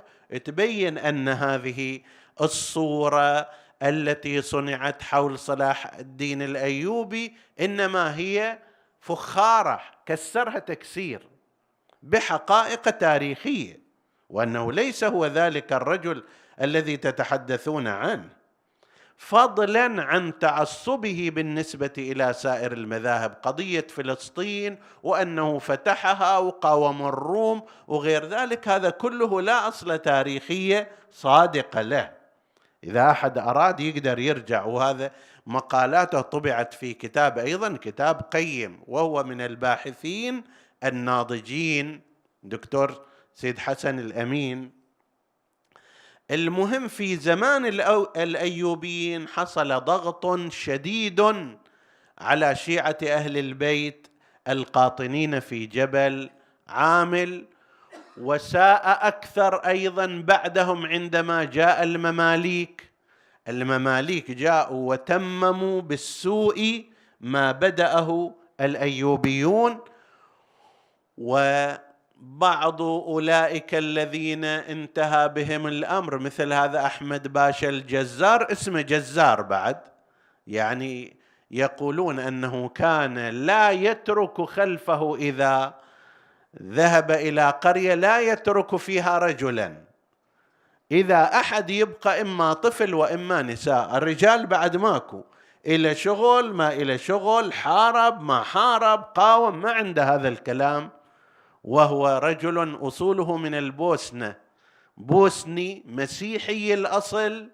تبين 0.46 0.98
أن 0.98 1.30
هذه 1.30 2.00
الصورة 2.42 3.50
التي 3.84 4.42
صنعت 4.42 5.02
حول 5.02 5.40
صلاح 5.40 5.94
الدين 5.94 6.42
الأيوبي 6.42 7.38
إنما 7.60 8.16
هي 8.16 8.60
فخارة 9.02 9.82
كسرها 10.06 10.60
تكسير 10.60 11.28
بحقائق 12.04 12.82
تاريخية 12.82 13.80
وأنه 14.30 14.72
ليس 14.72 15.04
هو 15.04 15.26
ذلك 15.26 15.74
الرجل 15.74 16.24
الذي 16.62 16.98
تتحدثون 16.98 17.88
عنه. 17.88 18.30
فضلا 19.18 20.04
عن 20.04 20.40
تعصبه 20.40 21.32
بالنسبة 21.34 21.94
إلى 21.98 22.34
سائر 22.34 22.72
المذاهب 22.72 23.38
قضية 23.44 23.88
فلسطين 23.90 24.78
وأنه 25.04 25.60
فتحها 25.60 26.38
وقاوم 26.38 27.06
الروم 27.06 27.64
وغير 27.88 28.26
ذلك 28.26 28.68
هذا 28.68 28.90
كله 28.90 29.42
لا 29.42 29.68
أصل 29.68 29.98
تاريخية 29.98 30.92
صادقة 31.12 31.82
له. 31.82 32.17
إذا 32.88 33.12
أحد 33.12 33.38
أراد 33.38 33.80
يقدر 33.80 34.20
يرجع 34.20 34.64
وهذا 34.66 35.12
مقالاته 35.46 36.22
طبعت 36.22 36.74
في 36.74 36.94
كتاب 36.94 37.38
أيضا 37.38 37.78
كتاب 37.82 38.22
قيم 38.22 38.80
وهو 38.88 39.24
من 39.24 39.42
الباحثين 39.42 40.44
الناضجين. 40.84 42.02
دكتور 42.44 43.06
سيد 43.36 43.60
حسن 43.60 44.00
الأمين. 44.00 44.72
المهم 46.32 46.88
في 46.88 47.16
زمان 47.16 47.66
الأيوبيين 48.18 49.28
حصل 49.28 49.68
ضغط 49.68 50.52
شديد 50.52 51.22
على 52.20 52.56
شيعة 52.56 52.98
أهل 53.04 53.38
البيت 53.38 54.08
القاطنين 54.48 55.40
في 55.40 55.66
جبل 55.66 56.30
عامل 56.68 57.46
وساء 58.22 59.08
أكثر 59.08 59.56
أيضا 59.56 60.24
بعدهم 60.28 60.86
عندما 60.86 61.44
جاء 61.44 61.84
المماليك. 61.84 62.92
المماليك 63.48 64.32
جاءوا 64.32 64.90
وتمموا 64.90 65.82
بالسوء 65.82 66.86
ما 67.22 67.52
بدأه 67.52 68.36
الأيوبيون 68.62 69.80
وبعض 71.18 72.82
أولئك 72.82 73.76
الذين 73.76 74.46
انتهى 74.46 75.30
بهم 75.30 75.68
الأمر 75.68 76.18
مثل 76.18 76.54
هذا 76.54 76.86
أحمد 76.86 77.34
باشا 77.34 77.70
الجزار 77.70 78.52
اسمه 78.52 78.82
جزار 78.82 79.42
بعد. 79.42 79.78
يعني 80.48 81.18
يقولون 81.52 82.20
أنه 82.20 82.70
كان 82.70 83.30
لا 83.30 83.72
يترك 83.72 84.42
خلفه 84.42 85.16
إذا 85.16 85.87
ذهب 86.62 87.12
إلى 87.12 87.50
قرية 87.50 87.94
لا 87.94 88.20
يترك 88.20 88.76
فيها 88.76 89.18
رجلا. 89.18 89.88
إذا 90.92 91.24
أحد 91.24 91.70
يبقى 91.70 92.22
إما 92.22 92.54
طفل 92.54 92.94
وإما 92.94 93.42
نساء. 93.42 93.98
الرجال 93.98 94.48
بعد 94.48 94.78
ماكو. 94.78 95.24
إلى 95.66 95.96
شغل 95.96 96.54
ما 96.54 96.74
إلى 96.74 96.98
شغل 96.98 97.54
حارب 97.54 98.22
ما 98.22 98.44
حارب 98.44 99.04
قاوم 99.04 99.62
ما 99.62 99.72
عنده 99.72 100.16
هذا 100.16 100.28
الكلام. 100.28 100.90
وهو 101.64 102.18
رجل 102.24 102.78
أصوله 102.82 103.38
من 103.38 103.56
البوسنة. 103.56 104.36
بوسني 104.98 105.84
مسيحي 105.88 106.74
الأصل. 106.74 107.50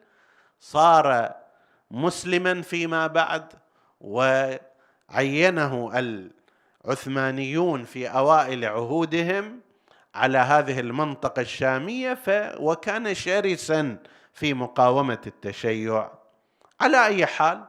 صار 0.59 1.35
مسلما 1.91 2.61
فيما 2.61 3.07
بعد. 3.07 3.53
وعينه 4.01 5.91
العثمانيون 6.85 7.83
في 7.83 8.07
أوائل 8.07 8.65
عهودهم 8.65 9.59
على 10.15 10.37
هذه 10.37 10.79
المنطقة 10.79 11.41
الشامية 11.41 12.13
ف 12.13 12.29
وكان 12.59 13.13
شرسا 13.13 13.97
في 14.33 14.53
مقاومة 14.53 15.21
التشيع. 15.27 16.11
على 16.81 17.05
أي 17.05 17.25
حال 17.25 17.65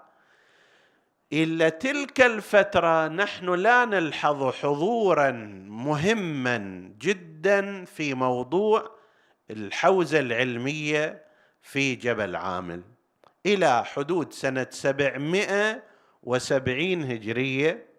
إلا 1.32 1.68
تلك 1.68 2.20
الفترة 2.20 3.08
نحن 3.08 3.54
لا 3.54 3.84
نلحظ 3.84 4.54
حضورا 4.54 5.30
مهما 5.68 6.58
جدا 6.98 7.84
في 7.84 8.14
موضوع 8.14 8.90
الحوزة 9.50 10.20
العلمية 10.20 11.24
في 11.62 11.94
جبل 11.94 12.36
عامل. 12.36 12.82
إلى 13.46 13.84
حدود 13.84 14.32
سنة 14.32 14.66
770 14.70 17.04
هجرية 17.04 17.93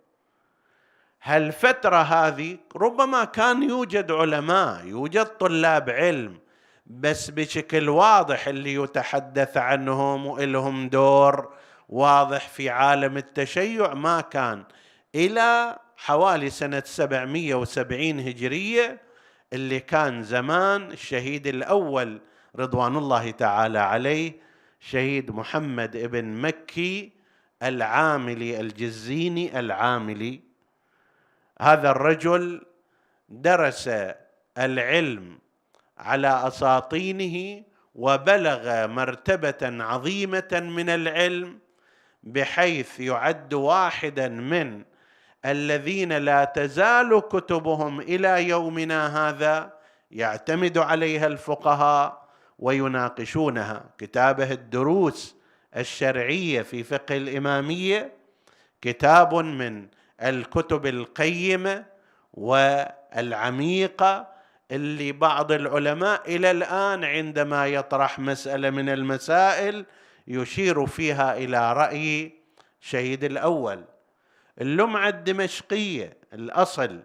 هالفترة 1.27 2.01
هذه 2.01 2.57
ربما 2.75 3.23
كان 3.23 3.63
يوجد 3.63 4.11
علماء 4.11 4.85
يوجد 4.85 5.25
طلاب 5.25 5.89
علم 5.89 6.39
بس 6.85 7.29
بشكل 7.29 7.89
واضح 7.89 8.47
اللي 8.47 8.73
يتحدث 8.73 9.57
عنهم 9.57 10.25
ولهم 10.25 10.89
دور 10.89 11.53
واضح 11.89 12.47
في 12.47 12.69
عالم 12.69 13.17
التشيع 13.17 13.93
ما 13.93 14.21
كان. 14.21 14.63
إلى 15.15 15.77
حوالي 15.97 16.49
سنة 16.49 16.83
770 16.85 18.19
هجرية 18.19 19.01
اللي 19.53 19.79
كان 19.79 20.23
زمان 20.23 20.91
الشهيد 20.91 21.47
الأول 21.47 22.21
رضوان 22.55 22.95
الله 22.97 23.31
تعالى 23.31 23.79
عليه 23.79 24.33
شهيد 24.79 25.31
محمد 25.31 25.95
ابن 25.95 26.25
مكي 26.25 27.11
العاملي 27.63 28.59
الجزيني 28.59 29.59
العاملي. 29.59 30.44
هذا 31.61 31.91
الرجل 31.91 32.65
درس 33.29 33.89
العلم 34.57 35.39
على 35.97 36.47
أساطينه 36.47 37.63
وبلغ 37.95 38.87
مرتبة 38.87 39.83
عظيمة 39.83 40.61
من 40.75 40.89
العلم 40.89 41.59
بحيث 42.23 42.99
يعد 42.99 43.53
واحدا 43.53 44.27
من 44.27 44.83
الذين 45.45 46.13
لا 46.13 46.43
تزال 46.43 47.21
كتبهم 47.29 47.99
إلى 48.01 48.47
يومنا 48.47 49.29
هذا 49.29 49.73
يعتمد 50.11 50.77
عليها 50.77 51.27
الفقهاء 51.27 52.25
ويناقشونها. 52.59 53.85
كتابه 53.97 54.51
الدروس 54.51 55.35
الشرعية 55.77 56.61
في 56.61 56.83
فقه 56.83 57.17
الإمامية 57.17 58.11
كتاب 58.81 59.35
من 59.35 59.87
الكتب 60.21 60.85
القيمة 60.85 61.85
والعميقة 62.33 64.27
اللي 64.71 65.11
بعض 65.11 65.51
العلماء 65.51 66.35
إلى 66.35 66.51
الآن 66.51 67.03
عندما 67.03 67.67
يطرح 67.67 68.19
مسألة 68.19 68.69
من 68.69 68.89
المسائل 68.89 69.85
يشير 70.27 70.85
فيها 70.85 71.37
إلى 71.37 71.73
رأي 71.73 72.33
شهيد 72.79 73.23
الأول. 73.23 73.83
اللمعة 74.61 75.09
الدمشقية 75.09 76.17
الأصل. 76.33 76.99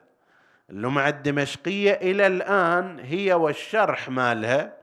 اللمعة 0.71 1.09
الدمشقية 1.09 1.93
إلى 1.93 2.27
الآن 2.27 3.01
هي 3.01 3.33
والشرح 3.33 4.09
مالها. 4.09 4.77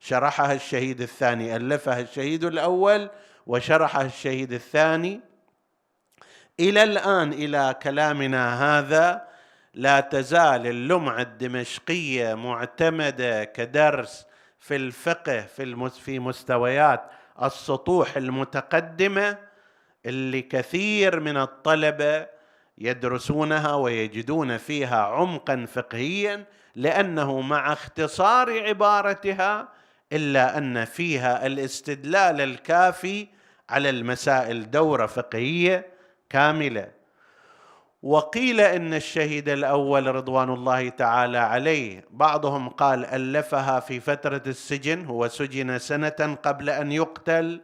شرحها 0.00 0.52
الشهيد 0.52 1.00
الثاني 1.00 1.56
ألفها 1.56 2.00
الشهيد 2.00 2.44
الأول 2.44 3.10
وشرحها 3.46 4.02
الشهيد 4.02 4.52
الثاني. 4.52 5.20
إلى 6.60 6.82
الآن 6.82 7.32
إلى 7.32 7.74
كلامنا 7.82 8.78
هذا 8.78 9.28
لا 9.74 10.00
تزال 10.00 10.66
اللمعه 10.66 11.20
الدمشقية 11.20 12.34
معتمدة 12.34 13.44
كدرس 13.44 14.26
في 14.58 14.76
الفقه 14.76 15.40
في 15.40 15.90
في 15.90 16.18
مستويات 16.18 17.02
السطوح 17.42 18.16
المتقدمة 18.16 19.38
اللي 20.06 20.42
كثير 20.42 21.20
من 21.20 21.36
الطلبة 21.36 22.26
يدرسونها 22.78 23.74
ويجدون 23.74 24.56
فيها 24.56 25.02
عمقا 25.02 25.66
فقهيا 25.72 26.44
لأنه 26.74 27.40
مع 27.40 27.72
اختصار 27.72 28.68
عبارتها 28.68 29.68
إلا 30.12 30.58
أن 30.58 30.84
فيها 30.84 31.46
الاستدلال 31.46 32.40
الكافي 32.40 33.28
على 33.70 33.90
المسائل 33.90 34.70
دورة 34.70 35.06
فقهية 35.06 35.93
كاملة. 36.30 36.90
وقيل 38.02 38.60
إن 38.60 38.94
الشهيد 38.94 39.48
الأول 39.48 40.14
رضوان 40.14 40.50
الله 40.50 40.88
تعالى 40.88 41.38
عليه. 41.38 42.04
بعضهم 42.10 42.68
قال 42.68 43.04
ألفها 43.04 43.80
في 43.80 44.00
فترة 44.00 44.42
السجن 44.46 45.04
هو 45.04 45.28
سجن 45.28 45.78
سنة 45.78 46.38
قبل 46.42 46.70
أن 46.70 46.92
يقتل. 46.92 47.60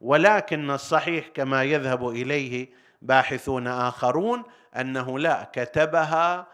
ولكن 0.00 0.70
الصحيح 0.70 1.28
كما 1.34 1.62
يذهب 1.62 2.08
إليه 2.08 2.68
باحثون 3.02 3.66
آخرون 3.66 4.42
أنه 4.76 5.18
لا 5.18 5.50
كتبها 5.52 6.46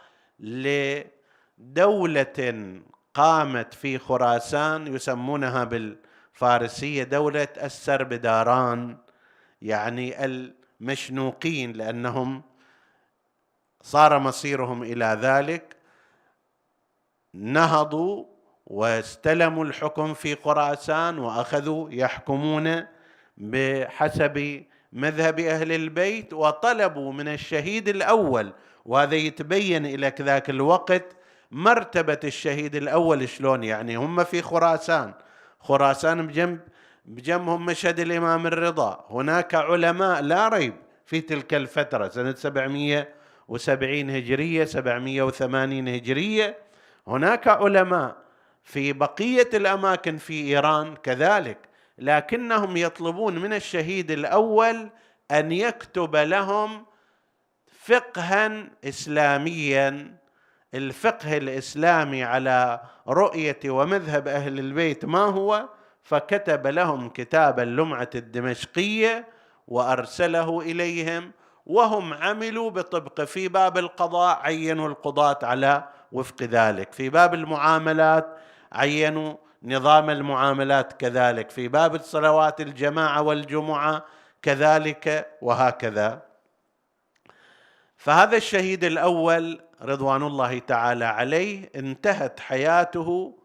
لدولة 1.58 2.28
قامت 3.14 3.74
في 3.74 3.98
خراسان 3.98 4.94
يسمونها 4.94 5.64
بالفارسية 5.64 7.02
دولة 7.02 7.48
السربداران 7.62 8.96
يعني 9.62 10.24
مشنوقين 10.82 11.72
لأنهم 11.72 12.42
صار 13.82 14.18
مصيرهم 14.18 14.82
إلى 14.82 15.18
ذلك 15.20 15.76
نهضوا 17.34 18.24
واستلموا 18.66 19.64
الحكم 19.64 20.14
في 20.14 20.36
خراسان 20.36 21.18
وأخذوا 21.18 21.88
يحكمون 21.90 22.86
بحسب 23.36 24.64
مذهب 24.92 25.40
أهل 25.40 25.72
البيت 25.72 26.32
وطلبوا 26.32 27.12
من 27.12 27.28
الشهيد 27.28 27.88
الأول. 27.88 28.52
وهذا 28.84 29.14
يتبين 29.14 29.86
إلى 29.86 30.12
ذاك 30.20 30.50
الوقت 30.50 31.16
مرتبة 31.50 32.20
الشهيد 32.24 32.74
الأول 32.74 33.28
شلون؟ 33.28 33.64
يعني 33.64 33.96
هم 33.96 34.24
في 34.24 34.42
خراسان 34.42 35.14
خراسان 35.60 36.26
بجنب 36.26 36.60
بجنبهم 37.04 37.66
مشهد 37.66 38.00
الإمام 38.00 38.46
الرضا. 38.46 39.06
هناك 39.10 39.54
علماء 39.54 40.22
لا 40.22 40.48
ريب 40.48 40.74
في 41.06 41.20
تلك 41.20 41.54
الفترة 41.54 42.08
سنة 42.08 42.34
770 42.34 44.10
هجرية 44.10 44.64
780 44.64 45.88
هجرية. 45.88 46.58
هناك 47.06 47.48
علماء 47.48 48.16
في 48.64 48.92
بقية 48.92 49.48
الأماكن 49.54 50.16
في 50.16 50.44
إيران 50.44 50.96
كذلك 50.96 51.58
لكنهم 51.98 52.76
يطلبون 52.76 53.38
من 53.38 53.52
الشهيد 53.52 54.10
الأول 54.10 54.90
أن 55.30 55.52
يكتب 55.52 56.16
لهم 56.16 56.86
فقها 57.80 58.66
إسلاميا. 58.84 60.16
الفقه 60.74 61.36
الإسلامي 61.36 62.24
على 62.24 62.80
رؤية 63.08 63.60
ومذهب 63.66 64.28
أهل 64.28 64.58
البيت 64.58 65.04
ما 65.04 65.18
هو؟ 65.18 65.68
فكتب 66.02 66.66
لهم 66.66 67.08
كتاب 67.08 67.60
اللمعة 67.60 68.10
الدمشقية 68.14 69.28
وأرسله 69.68 70.60
إليهم 70.60 71.32
وهم 71.66 72.14
عملوا 72.14 72.70
بطبق 72.70 73.20
في 73.20 73.48
باب 73.48 73.78
القضاء 73.78 74.38
عينوا 74.42 74.88
القضاة 74.88 75.38
على 75.42 75.84
وفق 76.12 76.42
ذلك. 76.42 76.92
في 76.92 77.08
باب 77.08 77.34
المعاملات 77.34 78.36
عينوا 78.72 79.34
نظام 79.62 80.10
المعاملات 80.10 80.92
كذلك. 80.92 81.50
في 81.50 81.68
باب 81.68 81.94
الصلوات 81.94 82.60
الجماعة 82.60 83.22
والجمعة 83.22 84.04
كذلك 84.42 85.28
وهكذا. 85.42 86.22
فهذا 87.96 88.36
الشهيد 88.36 88.84
الأول 88.84 89.60
رضوان 89.82 90.22
الله 90.22 90.58
تعالى 90.58 91.04
عليه 91.04 91.70
انتهت 91.76 92.40
حياته 92.40 93.38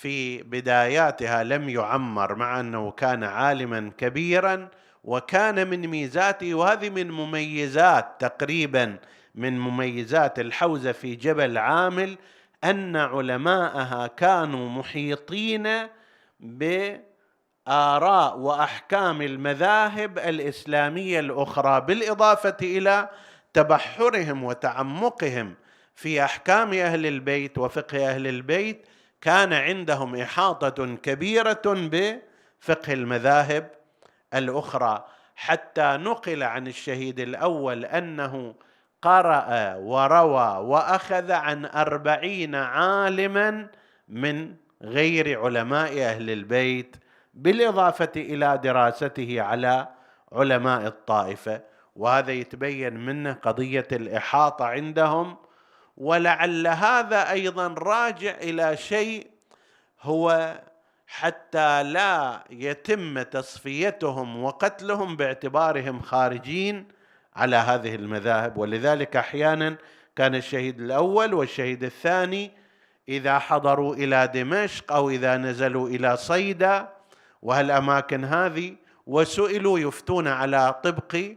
في 0.00 0.42
بداياتها 0.42 1.44
لم 1.44 1.68
يعمر 1.68 2.34
مع 2.34 2.60
أنه 2.60 2.90
كان 2.90 3.24
عالما 3.24 3.92
كبيرا 3.98 4.68
وكان 5.04 5.70
من 5.70 5.88
ميزاته 5.88 6.54
وهذه 6.54 6.90
من 6.90 7.10
مميزات 7.10 8.06
تقريبا 8.18 8.96
من 9.34 9.58
مميزات 9.58 10.38
الحوزة 10.38 10.92
في 10.92 11.14
جبل 11.14 11.58
عامل 11.58 12.18
أن 12.64 12.96
علماءها 12.96 14.06
كانوا 14.06 14.68
محيطين 14.68 15.68
بآراء 16.40 18.38
وأحكام 18.38 19.22
المذاهب 19.22 20.18
الإسلامية 20.18 21.20
الأخرى 21.20 21.80
بالإضافة 21.80 22.56
إلى 22.62 23.08
تبحرهم 23.54 24.44
وتعمقهم 24.44 25.54
في 25.94 26.24
أحكام 26.24 26.72
أهل 26.72 27.06
البيت 27.06 27.58
وفقه 27.58 28.10
أهل 28.10 28.26
البيت 28.26 28.86
كان 29.26 29.52
عندهم 29.52 30.16
إحاطة 30.16 30.96
كبيرة 30.96 31.62
بفقه 31.66 32.92
المذاهب 32.92 33.70
الأخرى. 34.34 35.04
حتى 35.36 35.96
نقل 36.00 36.42
عن 36.42 36.66
الشهيد 36.66 37.20
الأول 37.20 37.84
أنه 37.84 38.54
قرأ 39.02 39.74
وروى 39.74 40.56
وأخذ 40.66 41.32
عن 41.32 41.64
أربعين 41.66 42.54
عالما 42.54 43.68
من 44.08 44.54
غير 44.82 45.44
علماء 45.44 46.02
أهل 46.02 46.30
البيت 46.30 46.96
بالإضافة 47.34 48.12
إلى 48.16 48.60
دراسته 48.62 49.42
على 49.42 49.88
علماء 50.32 50.86
الطائفة. 50.86 51.60
وهذا 51.96 52.32
يتبين 52.32 53.06
منه 53.06 53.32
قضية 53.32 53.88
الإحاطة 53.92 54.64
عندهم 54.64 55.36
ولعل 55.96 56.66
هذا 56.66 57.30
أيضا 57.30 57.68
راجع 57.68 58.30
إلى 58.30 58.76
شيء 58.76 59.26
هو 60.02 60.54
حتى 61.06 61.82
لا 61.82 62.44
يتم 62.50 63.22
تصفيتهم 63.22 64.42
وقتلهم 64.42 65.16
باعتبارهم 65.16 66.02
خارجين 66.02 66.88
على 67.36 67.56
هذه 67.56 67.94
المذاهب. 67.94 68.56
ولذلك 68.56 69.16
أحيانا 69.16 69.76
كان 70.16 70.34
الشهيد 70.34 70.80
الأول 70.80 71.34
والشهيد 71.34 71.84
الثاني 71.84 72.50
إذا 73.08 73.38
حضروا 73.38 73.94
إلى 73.94 74.30
دمشق 74.34 74.92
أو 74.92 75.10
إذا 75.10 75.36
نزلوا 75.36 75.88
إلى 75.88 76.16
صيدا 76.16 76.88
وهالأماكن 77.42 78.24
هذه 78.24 78.76
وسئلوا 79.06 79.78
يفتون 79.78 80.28
على 80.28 80.80
طبق 80.84 81.34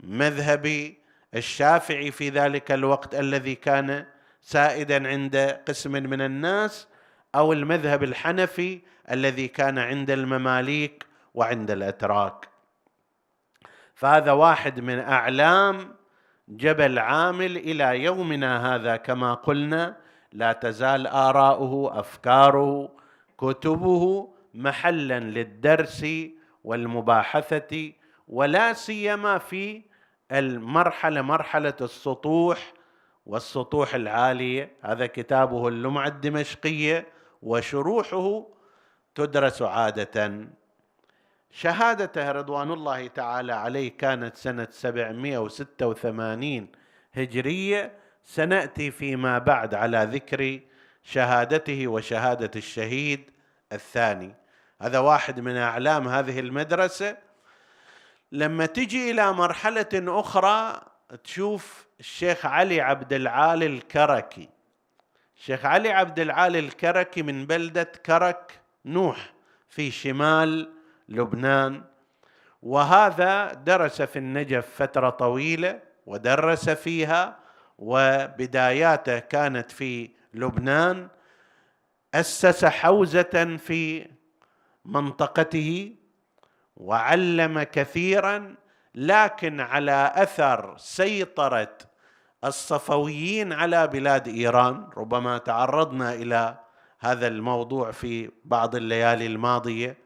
مذهب 0.00 0.94
الشافعي 1.34 2.10
في 2.10 2.28
ذلك 2.28 2.72
الوقت 2.72 3.14
الذي 3.14 3.54
كان 3.54 4.06
سائدا 4.40 5.08
عند 5.08 5.36
قسم 5.68 5.92
من 5.92 6.20
الناس 6.20 6.88
أو 7.34 7.52
المذهب 7.52 8.02
الحنفي 8.02 8.80
الذي 9.10 9.48
كان 9.48 9.78
عند 9.78 10.10
المماليك 10.10 11.06
وعند 11.34 11.70
الأتراك. 11.70 12.48
فهذا 13.94 14.32
واحد 14.32 14.80
من 14.80 14.98
أعلام 14.98 15.94
جبل 16.48 16.98
عامل 16.98 17.56
إلى 17.56 18.02
يومنا 18.02 18.74
هذا 18.74 18.96
كما 18.96 19.34
قلنا 19.34 19.96
لا 20.32 20.52
تزال 20.52 21.06
آراؤه 21.06 22.00
أفكاره 22.00 22.90
كتبه 23.38 24.34
محلا 24.54 25.20
للدرس 25.20 26.06
والمباحثة 26.64 27.92
ولا 28.28 28.72
سيما 28.72 29.38
في 29.38 29.82
المرحلة 30.34 31.22
مرحلة 31.22 31.74
السطوح 31.80 32.72
والسطوح 33.26 33.94
العالية. 33.94 34.70
هذا 34.82 35.06
كتابه 35.06 35.68
اللمعه 35.68 36.06
الدمشقية 36.08 37.06
وشروحه 37.42 38.46
تدرس 39.14 39.62
عادة. 39.62 40.48
شهادته 41.50 42.32
رضوان 42.32 42.72
الله 42.72 43.06
تعالى 43.06 43.52
عليه 43.52 43.96
كانت 43.96 44.36
سنة 44.36 44.68
786 44.70 46.68
هجرية. 47.12 47.92
سنأتي 48.24 48.90
فيما 48.90 49.38
بعد 49.38 49.74
على 49.74 50.08
ذكر 50.12 50.60
شهادته 51.02 51.88
وشهادة 51.88 52.50
الشهيد 52.56 53.30
الثاني. 53.72 54.34
هذا 54.80 54.98
واحد 54.98 55.40
من 55.40 55.56
أعلام 55.56 56.08
هذه 56.08 56.40
المدرسة. 56.40 57.16
لما 58.34 58.66
تجي 58.66 59.10
إلى 59.10 59.32
مرحلة 59.32 59.88
أخرى 59.94 60.80
تشوف 61.24 61.86
الشيخ 62.00 62.46
علي 62.46 62.80
عبد 62.80 63.12
العالي 63.12 63.66
الكركي. 63.66 64.48
الشيخ 65.36 65.64
علي 65.64 65.90
عبد 65.90 66.18
العالي 66.18 66.58
الكركي 66.58 67.22
من 67.22 67.46
بلدة 67.46 67.82
كرك 67.82 68.60
نوح 68.84 69.32
في 69.68 69.90
شمال 69.90 70.72
لبنان. 71.08 71.84
وهذا 72.62 73.52
درس 73.52 74.02
في 74.02 74.18
النجف 74.18 74.66
فترة 74.82 75.10
طويلة 75.10 75.80
ودرس 76.06 76.70
فيها 76.70 77.38
وبداياته 77.78 79.18
كانت 79.18 79.70
في 79.70 80.10
لبنان. 80.34 81.08
أسس 82.14 82.64
حوزة 82.64 83.58
في 83.58 84.08
منطقته. 84.84 85.96
وعلم 86.76 87.62
كثيرا 87.62 88.54
لكن 88.94 89.60
على 89.60 90.12
أثر 90.14 90.74
سيطرة 90.78 91.76
الصفويين 92.44 93.52
على 93.52 93.86
بلاد 93.86 94.28
إيران. 94.28 94.90
ربما 94.96 95.38
تعرضنا 95.38 96.14
إلى 96.14 96.56
هذا 97.00 97.26
الموضوع 97.26 97.90
في 97.90 98.30
بعض 98.44 98.76
الليالي 98.76 99.26
الماضية. 99.26 99.96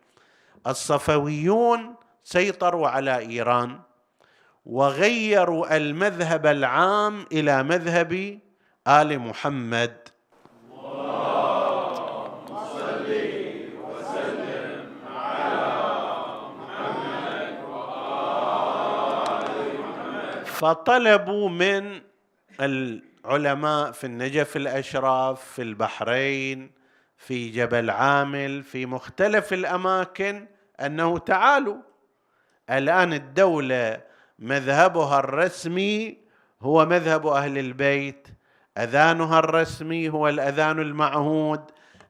الصفويون 0.67 1.95
سيطروا 2.25 2.89
على 2.89 3.19
إيران 3.19 3.81
وغيروا 4.67 5.77
المذهب 5.77 6.47
العام 6.47 7.27
إلى 7.33 7.63
مذهب 7.63 8.39
آل 8.89 9.19
محمد. 9.19 10.09
فطلبوا 20.59 21.49
من 21.49 22.01
العلماء 22.61 23.93
في 23.93 24.05
النجف 24.05 24.57
الأشراف 24.57 25.45
في 25.45 25.63
البحرين 25.63 26.71
في 27.17 27.51
جبل 27.51 27.91
عامل 27.91 28.63
في 28.63 28.87
مختلف 28.87 29.53
الأماكن 29.53 30.47
أنه 30.81 31.19
تعالوا. 31.19 31.77
الآن 32.71 33.13
الدولة 33.13 34.01
مذهبها 34.39 35.19
الرسمي 35.19 36.19
هو 36.63 36.87
مذهب 36.87 37.27
أهل 37.27 37.59
البيت 37.59 38.29
أذانها 38.79 39.39
الرسمي 39.39 40.09
هو 40.09 40.29
الأذان 40.29 40.79
المعهود 40.79 41.61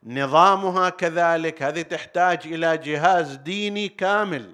نظامها 0.04 0.90
كذلك 0.90 1.62
هذه 1.62 1.82
تحتاج 1.82 2.40
إلى 2.44 2.78
جهاز 2.78 3.34
ديني 3.34 3.88
كامل. 3.88 4.52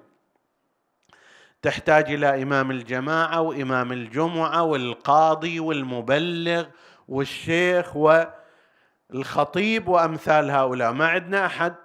تحتاج 1.65 2.11
إلى 2.11 2.43
إمام 2.43 2.71
الجماعة 2.71 3.41
وإمام 3.41 3.91
الجمعة 3.91 4.63
والقاضي 4.63 5.59
والمبلغ 5.59 6.65
والشيخ 7.07 7.95
والخطيب 7.95 9.87
وأمثال 9.87 10.51
هؤلاء. 10.51 10.91
ما 10.91 11.07
عندنا 11.07 11.45
أحد؟ 11.45 11.75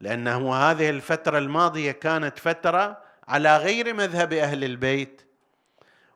لأنه 0.00 0.54
هذه 0.54 0.90
الفترة 0.90 1.38
الماضية 1.38 1.92
كانت 1.92 2.38
فترة 2.38 2.98
على 3.28 3.56
غير 3.56 3.94
مذهب 3.94 4.32
أهل 4.32 4.64
البيت. 4.64 5.22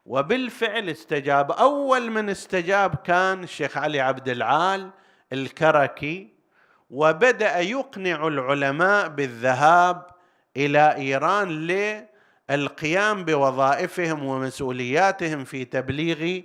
وبالفعل 0.07 0.89
استجاب 0.89 1.51
أول 1.53 2.11
من 2.11 2.31
استجاب 2.31 2.95
كان 2.95 3.43
الشيخ 3.43 3.77
علي 3.79 4.01
عبد 4.01 4.29
العال 4.29 4.91
الكركي 5.33 6.35
وبدأ 6.91 7.59
يقنع 7.59 8.27
العلماء 8.27 9.09
بالذهاب 9.09 10.07
إلى 10.57 10.97
إيران 10.97 11.49
للقيام 12.51 13.25
بوظائفهم 13.25 14.25
ومسؤولياتهم 14.25 15.45
في 15.45 15.65
تبليغ 15.65 16.43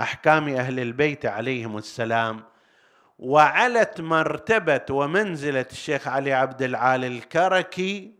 أحكام 0.00 0.48
أهل 0.48 0.80
البيت 0.80 1.26
عليهم 1.26 1.78
السلام. 1.78 2.42
وعلت 3.18 4.00
مرتبة 4.00 4.84
ومنزلة 4.90 5.66
الشيخ 5.72 6.08
علي 6.08 6.32
عبد 6.32 6.62
العال 6.62 7.04
الكركي 7.04 8.12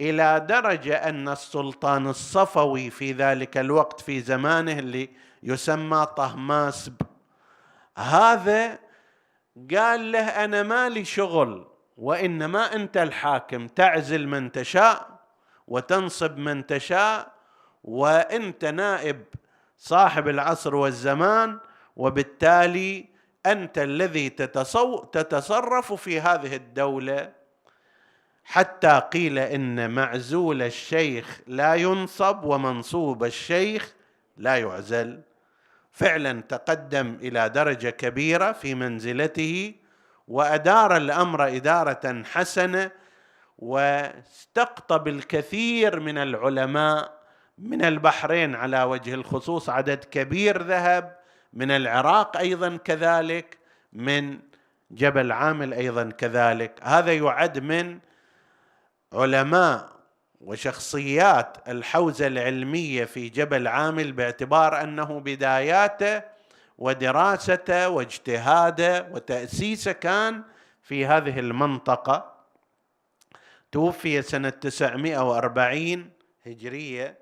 إلى 0.00 0.46
درجة 0.48 0.94
أن 0.94 1.28
السلطان 1.28 2.06
الصفوي 2.06 2.90
في 2.90 3.12
ذلك 3.12 3.58
الوقت 3.58 4.00
في 4.00 4.20
زمانه 4.20 4.78
اللي 4.78 5.08
يسمى 5.42 6.06
طهماسب. 6.16 6.94
هذا 7.98 8.78
قال 9.76 10.12
له 10.12 10.44
أنا 10.44 10.62
مالي 10.62 11.04
شغل 11.04 11.66
وإنما 11.96 12.74
أنت 12.74 12.96
الحاكم 12.96 13.66
تعزل 13.66 14.28
من 14.28 14.52
تشاء. 14.52 15.09
وتنصب 15.70 16.36
من 16.38 16.66
تشاء 16.66 17.32
وانت 17.84 18.64
نائب 18.64 19.24
صاحب 19.78 20.28
العصر 20.28 20.74
والزمان 20.74 21.58
وبالتالي 21.96 23.06
أنت 23.46 23.78
الذي 23.78 24.28
تتصرف 25.12 25.92
في 25.92 26.20
هذه 26.20 26.56
الدولة. 26.56 27.32
حتى 28.44 29.02
قيل 29.12 29.38
إن 29.38 29.90
معزول 29.90 30.62
الشيخ 30.62 31.40
لا 31.46 31.74
ينصب 31.74 32.44
ومنصوب 32.44 33.24
الشيخ 33.24 33.94
لا 34.36 34.56
يعزل. 34.56 35.20
فعلا 35.92 36.40
تقدم 36.40 37.18
إلى 37.22 37.48
درجة 37.48 37.90
كبيرة 37.90 38.52
في 38.52 38.74
منزلته 38.74 39.74
وأدار 40.28 40.96
الأمر 40.96 41.46
إدارة 41.46 42.22
حسنة 42.22 42.90
واستقطب 43.60 45.08
الكثير 45.08 46.00
من 46.00 46.18
العلماء 46.18 47.20
من 47.58 47.84
البحرين 47.84 48.54
على 48.54 48.82
وجه 48.82 49.14
الخصوص 49.14 49.68
عدد 49.68 50.04
كبير 50.04 50.62
ذهب 50.62 51.16
من 51.52 51.70
العراق 51.70 52.36
أيضا 52.36 52.76
كذلك 52.76 53.58
من 53.92 54.38
جبل 54.90 55.32
عامل 55.32 55.74
أيضا 55.74 56.10
كذلك. 56.10 56.80
هذا 56.82 57.12
يعد 57.12 57.58
من 57.58 57.98
علماء 59.12 59.88
وشخصيات 60.40 61.56
الحوزة 61.68 62.26
العلمية 62.26 63.04
في 63.04 63.28
جبل 63.28 63.68
عامل 63.68 64.12
باعتبار 64.12 64.82
أنه 64.82 65.20
بداياته 65.20 66.22
ودراسته 66.78 67.88
واجتهاده 67.88 69.08
وتأسيسه 69.10 69.92
كان 69.92 70.42
في 70.82 71.06
هذه 71.06 71.38
المنطقة. 71.38 72.39
توفي 73.72 74.22
سنة 74.22 74.48
940 74.48 76.10
هجرية. 76.46 77.18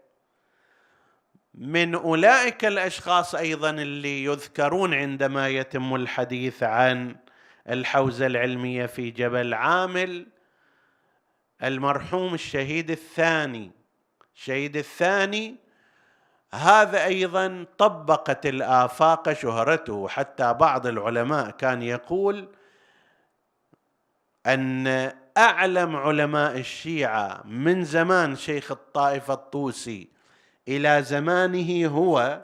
من 1.55 1.95
أولئك 1.95 2.65
الأشخاص 2.65 3.35
أيضا 3.35 3.71
اللي 3.71 4.25
يذكرون 4.25 4.95
عندما 4.95 5.49
يتم 5.49 5.95
الحديث 5.95 6.63
عن 6.63 7.17
الحوزة 7.69 8.27
العلمية 8.27 8.87
في 8.87 9.11
جبل 9.11 9.55
عامل 9.55 10.27
المرحوم 11.63 12.35
الشهيد 12.35 12.91
الثاني. 12.91 13.71
الشهيد 14.35 14.77
الثاني 14.77 15.57
هذا 16.55 17.05
أيضا 17.05 17.67
طبقت 17.79 18.47
الآفاق 18.47 19.33
شهرته. 19.33 20.09
حتى 20.09 20.53
بعض 20.53 20.87
العلماء 20.87 21.51
كان 21.51 21.83
يقول 21.83 22.49
أن 24.47 25.13
أعلم 25.39 25.97
علماء 25.97 26.59
الشيعة 26.59 27.43
من 27.45 27.85
زمان 27.85 28.37
شيخ 28.37 28.71
الطائفه 28.71 29.35
الطوسي 29.35 30.09
إلى 30.69 31.03
زمانه 31.03 31.87
هو 31.87 32.43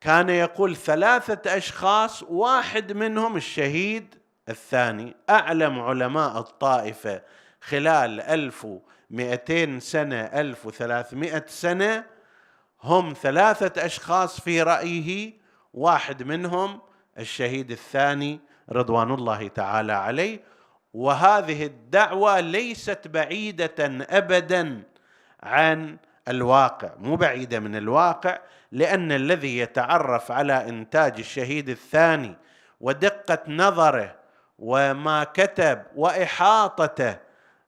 كان 0.00 0.28
يقول 0.28 0.76
ثلاثة 0.76 1.56
أشخاص 1.56 2.22
واحد 2.22 2.92
منهم 2.92 3.36
الشهيد 3.36 4.14
الثاني. 4.48 5.16
أعلم 5.30 5.80
علماء 5.80 6.38
الطائفة 6.38 7.22
خلال 7.60 8.20
1200 8.20 9.78
سنة 9.78 10.20
1300 10.20 11.44
سنة 11.46 12.04
هم 12.82 13.14
ثلاثة 13.22 13.86
أشخاص 13.86 14.40
في 14.40 14.62
رأيه. 14.62 15.32
واحد 15.74 16.22
منهم 16.22 16.80
الشهيد 17.18 17.70
الثاني 17.70 18.40
رضوان 18.72 19.14
الله 19.14 19.48
تعالى 19.48 19.92
عليه. 19.92 20.49
وهذه 20.94 21.66
الدعوة 21.66 22.40
ليست 22.40 23.08
بعيدة 23.08 23.74
أبدا 24.10 24.82
عن 25.42 25.96
الواقع 26.28 26.90
مو 26.98 27.16
بعيدة 27.16 27.60
من 27.60 27.76
الواقع 27.76 28.38
لأن 28.72 29.12
الذي 29.12 29.58
يتعرف 29.58 30.32
على 30.32 30.68
إنتاج 30.68 31.18
الشهيد 31.18 31.68
الثاني 31.68 32.36
ودقة 32.80 33.38
نظره 33.48 34.14
وما 34.58 35.24
كتب 35.24 35.82
وإحاطته 35.96 37.16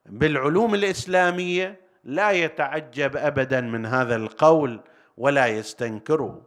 بالعلوم 0.07 0.75
الإسلامية 0.75 1.81
لا 2.05 2.31
يتعجب 2.31 3.17
ابدا 3.17 3.61
من 3.61 3.87
هذا 3.87 4.17
القول 4.17 4.81
ولا 5.17 5.47
يستنكره. 5.47 6.43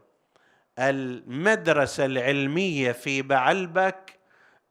المدرسة 0.79 2.05
العلمية 2.05 2.91
في 2.91 3.21
بعلبك 3.21 4.19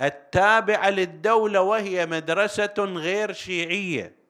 التابعة 0.01 0.91
للدولة 0.91 1.61
وهي 1.61 2.07
مدرسة 2.07 2.75
غير 2.79 3.33
شيعية. 3.33 4.21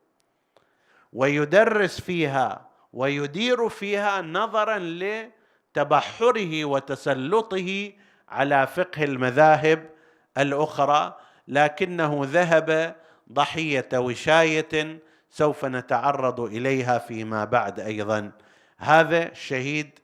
ويدرس 1.12 2.00
فيها 2.00 2.70
ويدير 2.92 3.68
فيها 3.68 4.22
نظرا 4.22 4.78
لتبحره 4.78 6.64
وتسلطه 6.64 7.92
على 8.28 8.66
فقه 8.66 9.04
المذاهب 9.04 9.90
الأخرى 10.38 11.16
لكنه 11.48 12.20
ذهب 12.24 12.96
ضحية 13.32 13.88
وشاية 13.94 14.98
سوف 15.30 15.64
نتعرض 15.64 16.40
إليها 16.40 16.98
فيما 16.98 17.44
بعد 17.44 17.80
أيضا. 17.80 18.32
هذا 18.78 19.28
الشهيد 19.28 19.98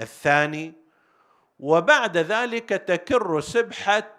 الثاني. 0.00 0.72
وبعد 1.58 2.16
ذلك 2.16 2.68
تكر 2.68 3.40
سبحة 3.40 4.18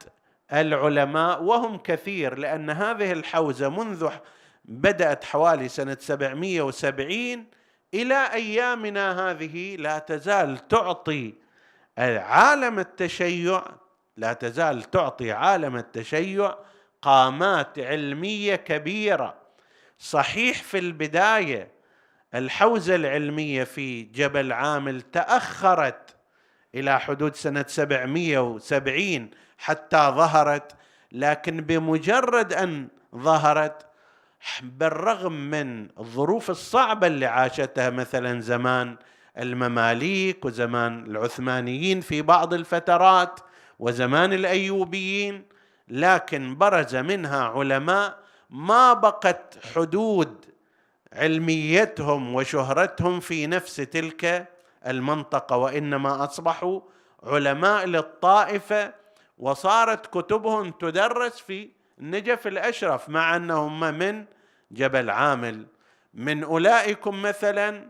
العلماء 0.53 1.43
وهم 1.43 1.77
كثير 1.77 2.37
لأن 2.37 2.69
هذه 2.69 3.11
الحوزة 3.11 3.69
منذ 3.69 4.09
بدأت 4.65 5.23
حوالي 5.23 5.67
سنة 5.67 5.97
770 5.99 7.45
إلى 7.93 8.33
أيامنا 8.33 9.29
هذه 9.29 9.75
لا 9.75 9.99
تزال 9.99 10.67
تعطي 10.67 11.33
عالم 11.97 12.79
التشيع 12.79 13.63
لا 14.17 14.33
تزال 14.33 14.83
تعطي 14.83 15.31
عالم 15.31 15.75
التشيع 15.75 16.55
قامات 17.01 17.79
علمية 17.79 18.55
كبيرة. 18.55 19.37
صحيح 19.99 20.63
في 20.63 20.77
البداية 20.77 21.71
الحوزة 22.35 22.95
العلمية 22.95 23.63
في 23.63 24.03
جبل 24.03 24.51
عامل 24.51 25.01
تأخرت 25.01 26.15
إلى 26.75 26.99
حدود 26.99 27.35
سنة 27.35 27.65
770 27.67 29.29
حتى 29.57 29.97
ظهرت 29.97 30.71
لكن 31.11 31.61
بمجرد 31.61 32.53
أن 32.53 32.87
ظهرت 33.15 33.85
بالرغم 34.63 35.31
من 35.31 35.87
الظروف 35.99 36.49
الصعبة 36.49 37.07
اللي 37.07 37.25
عاشتها 37.25 37.89
مثلا 37.89 38.41
زمان 38.41 38.95
المماليك 39.37 40.45
وزمان 40.45 41.05
العثمانيين 41.05 42.01
في 42.01 42.21
بعض 42.21 42.53
الفترات 42.53 43.39
وزمان 43.79 44.33
الأيوبيين 44.33 45.45
لكن 45.87 46.55
برز 46.57 46.95
منها 46.95 47.43
علماء 47.43 48.19
ما 48.49 48.93
بقت 48.93 49.57
حدود 49.75 50.45
علميتهم 51.13 52.35
وشهرتهم 52.35 53.19
في 53.19 53.47
نفس 53.47 53.75
تلك 53.75 54.47
المنطقة 54.87 55.57
وإنما 55.57 56.23
أصبحوا 56.23 56.81
علماء 57.23 57.85
للطائفة 57.85 58.93
وصارت 59.37 60.07
كتبهم 60.07 60.71
تدرس 60.71 61.39
في 61.39 61.69
النجف 61.99 62.47
الأشرف 62.47 63.09
مع 63.09 63.35
أنهم 63.35 63.79
من 63.79 64.25
جبل 64.71 65.09
عامل. 65.09 65.65
من 66.13 66.43
أولئكم 66.43 67.21
مثلا 67.21 67.89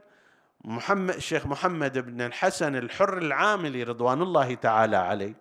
محمد 0.66 1.16
الشيخ 1.16 1.46
محمد 1.46 1.98
بن 1.98 2.22
الحسن 2.22 2.76
الحر 2.76 3.18
العاملي 3.18 3.84
رضوان 3.84 4.22
الله 4.22 4.56
تعالى 4.56 4.98
عليه. 4.98 5.34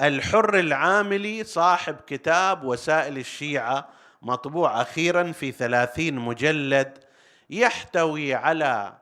الحر 0.00 0.58
العاملي 0.58 1.44
صاحب 1.44 1.96
كتاب 2.06 2.64
وسائل 2.64 3.18
الشيعة 3.18 3.88
مطبوع 4.22 4.82
أخيرا 4.82 5.32
في 5.32 5.52
ثلاثين 5.52 6.14
مجلد 6.14 6.98
يحتوي 7.50 8.34
على 8.34 8.98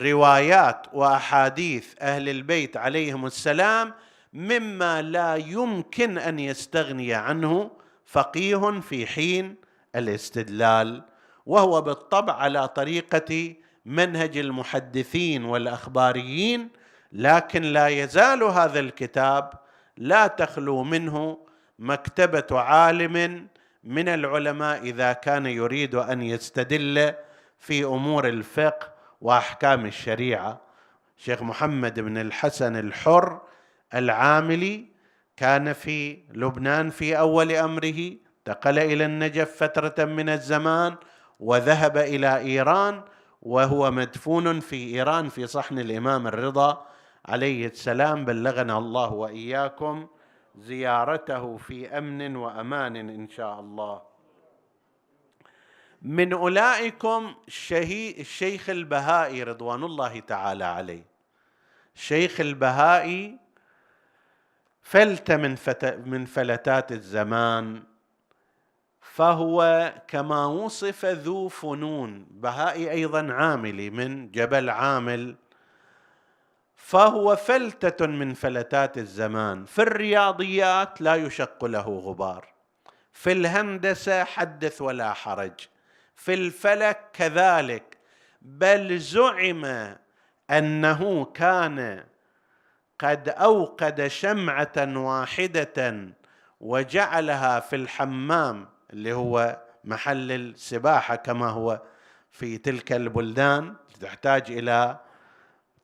روايات 0.00 0.86
وأحاديث 0.92 1.94
أهل 2.00 2.28
البيت 2.28 2.76
عليهم 2.76 3.26
السلام 3.26 3.94
مما 4.32 5.02
لا 5.02 5.36
يمكن 5.36 6.18
أن 6.18 6.38
يستغني 6.38 7.14
عنه 7.14 7.70
فقيه 8.06 8.80
في 8.80 9.06
حين 9.06 9.56
الاستدلال 9.96 11.02
وهو 11.46 11.80
بالطبع 11.80 12.32
على 12.34 12.68
طريقة 12.68 13.54
منهج 13.86 14.36
المحدثين 14.36 15.44
والأخباريين 15.44 16.68
لكن 17.12 17.62
لا 17.62 17.88
يزال 17.88 18.42
هذا 18.42 18.80
الكتاب 18.80 19.52
لا 19.96 20.26
تخلو 20.26 20.82
منه 20.82 21.38
مكتبة 21.78 22.60
عالم 22.60 23.46
من 23.84 24.08
العلماء 24.08 24.82
إذا 24.82 25.12
كان 25.12 25.46
يريد 25.46 25.94
أن 25.94 26.22
يستدل 26.22 27.14
في 27.58 27.84
أمور 27.84 28.28
الفقه 28.28 28.92
وأحكام 29.20 29.86
الشريعة. 29.86 30.60
شيخ 31.16 31.42
محمد 31.42 32.00
بن 32.00 32.18
الحسن 32.18 32.76
الحر 32.76 33.40
العاملي 33.94 34.92
كان 35.36 35.72
في 35.72 36.18
لبنان 36.30 36.90
في 36.90 37.18
أول 37.18 37.52
أمره 37.52 38.12
انتقل 38.38 38.78
إلى 38.78 39.04
النجف 39.04 39.56
فترة 39.56 40.04
من 40.04 40.28
الزمان 40.28 40.96
وذهب 41.40 41.96
إلى 41.96 42.36
إيران 42.38 43.02
وهو 43.42 43.90
مدفون 43.90 44.60
في 44.60 44.94
إيران 44.94 45.28
في 45.28 45.46
صحن 45.46 45.78
الإمام 45.78 46.26
الرضا 46.26 46.86
عليه 47.26 47.66
السلام. 47.66 48.24
بلغنا 48.24 48.78
الله 48.78 49.12
وإياكم 49.12 50.06
زيارته 50.58 51.56
في 51.56 51.98
أمن 51.98 52.36
وأمان 52.36 52.96
إن 52.96 53.28
شاء 53.28 53.60
الله. 53.60 54.02
من 56.02 56.32
أولئكم 56.32 57.34
الشيخ 58.18 58.70
البهائي 58.70 59.42
رضوان 59.42 59.84
الله 59.84 60.20
تعالى 60.20 60.64
عليه. 60.64 61.04
الشيخ 61.96 62.40
البهائي 62.40 63.38
فلت 64.82 65.30
من 65.30 65.56
من 66.06 66.24
فلتات 66.24 66.92
الزمان 66.92 67.82
فهو 69.00 69.92
كما 70.08 70.46
وصف 70.46 71.04
ذو 71.04 71.48
فنون 71.48 72.26
بهائي 72.30 72.90
أيضا 72.90 73.32
عاملي 73.32 73.90
من 73.90 74.30
جبل 74.30 74.70
عامل 74.70 75.36
فهو 76.74 77.36
فلتة 77.36 78.06
من 78.06 78.34
فلتات 78.34 78.98
الزمان. 78.98 79.64
في 79.64 79.82
الرياضيات 79.82 81.00
لا 81.00 81.14
يشق 81.14 81.64
له 81.64 82.00
غبار. 82.04 82.52
في 83.12 83.32
الهندسة 83.32 84.24
حدث 84.24 84.82
ولا 84.82 85.12
حرج. 85.12 85.52
في 86.16 86.34
الفلك 86.34 87.10
كذلك. 87.12 87.98
بل 88.42 88.98
زعم 88.98 89.94
أنه 90.50 91.24
كان 91.24 92.04
قد 93.02 93.28
أوقد 93.28 94.06
شمعة 94.06 94.72
واحدة 94.96 96.08
وجعلها 96.60 97.60
في 97.60 97.76
الحمام 97.76 98.68
اللي 98.92 99.12
هو 99.12 99.60
محل 99.84 100.32
السباحة 100.32 101.16
كما 101.16 101.48
هو 101.48 101.82
في 102.30 102.58
تلك 102.58 102.92
البلدان 102.92 103.74
تحتاج 104.00 104.44
إلى 104.50 104.98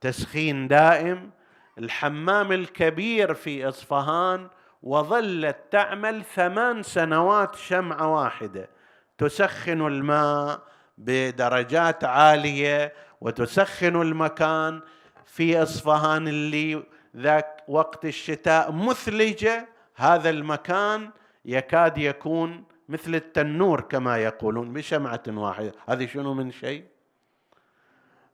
تسخين 0.01 0.67
دائم. 0.67 1.31
الحمام 1.77 2.51
الكبير 2.51 3.33
في 3.33 3.69
إصفهان 3.69 4.47
وظلت 4.83 5.57
تعمل 5.71 6.23
ثمان 6.23 6.83
سنوات 6.83 7.55
شمعة 7.55 8.07
واحدة. 8.07 8.69
تسخن 9.17 9.87
الماء 9.87 10.61
بدرجات 10.97 12.03
عالية 12.03 12.93
وتسخن 13.21 14.01
المكان 14.01 14.81
في 15.25 15.63
إصفهان 15.63 16.27
اللي 16.27 16.83
ذاك 17.17 17.63
وقت 17.67 18.05
الشتاء 18.05 18.71
مثلجة 18.71 19.67
هذا 19.95 20.29
المكان 20.29 21.09
يكاد 21.45 21.97
يكون 21.97 22.63
مثل 22.89 23.15
التنور 23.15 23.81
كما 23.81 24.17
يقولون 24.17 24.73
بشمعة 24.73 25.23
واحدة. 25.27 25.71
هذه 25.89 26.07
شنو 26.07 26.33
من 26.33 26.51
شيء؟ 26.51 26.83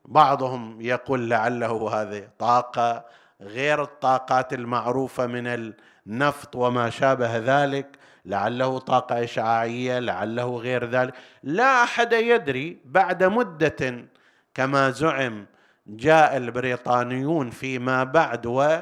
بعضهم 0.05 0.81
يقول 0.81 1.29
لعله 1.29 2.01
هذه 2.01 2.27
طاقة 2.39 3.05
غير 3.41 3.83
الطاقات 3.83 4.53
المعروفة 4.53 5.27
من 5.27 5.73
النفط 6.07 6.55
وما 6.55 6.89
شابه 6.89 7.37
ذلك. 7.37 7.97
لعله 8.25 8.77
طاقة 8.79 9.23
إشعاعية 9.23 9.99
لعله 9.99 10.57
غير 10.57 10.85
ذلك. 10.85 11.13
لا 11.43 11.83
أحد 11.83 12.13
يدري 12.13 12.79
بعد 12.85 13.23
مدة 13.23 14.05
كما 14.53 14.89
زعم 14.89 15.45
جاء 15.87 16.37
البريطانيون 16.37 17.49
فيما 17.49 18.03
بعد 18.03 18.45
و 18.45 18.79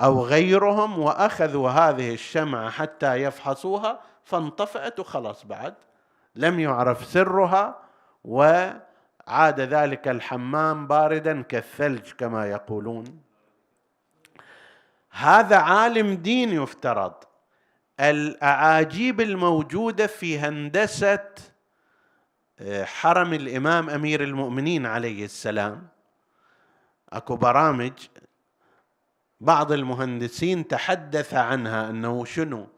أو 0.00 0.24
غيرهم 0.24 0.98
وأخذوا 0.98 1.70
هذه 1.70 2.14
الشمعة 2.14 2.70
حتى 2.70 3.14
يفحصوها 3.14 4.00
فانطفأت 4.24 5.00
وخلاص 5.00 5.46
بعد. 5.46 5.74
لم 6.36 6.60
يعرف 6.60 7.04
سرها 7.04 7.78
وعاد 8.24 9.60
ذلك 9.60 10.08
الحمام 10.08 10.86
باردا 10.86 11.42
كالثلج 11.42 12.12
كما 12.18 12.46
يقولون. 12.46 13.22
هذا 15.10 15.56
عالم 15.56 16.14
دين 16.14 16.62
يفترض. 16.62 17.14
الأعاجيب 18.00 19.20
الموجودة 19.20 20.06
في 20.06 20.38
هندسة 20.38 21.24
آه، 22.60 22.84
حرم 22.84 23.32
الإمام 23.32 23.90
أمير 23.90 24.22
المؤمنين 24.22 24.86
عليه 24.86 25.24
السلام. 25.24 25.88
أكو 27.12 27.36
برامج 27.36 27.92
بعض 29.40 29.72
المهندسين 29.72 30.68
تحدث 30.68 31.34
عنها 31.34 31.90
أنه 31.90 32.24
شنو؟ 32.24 32.68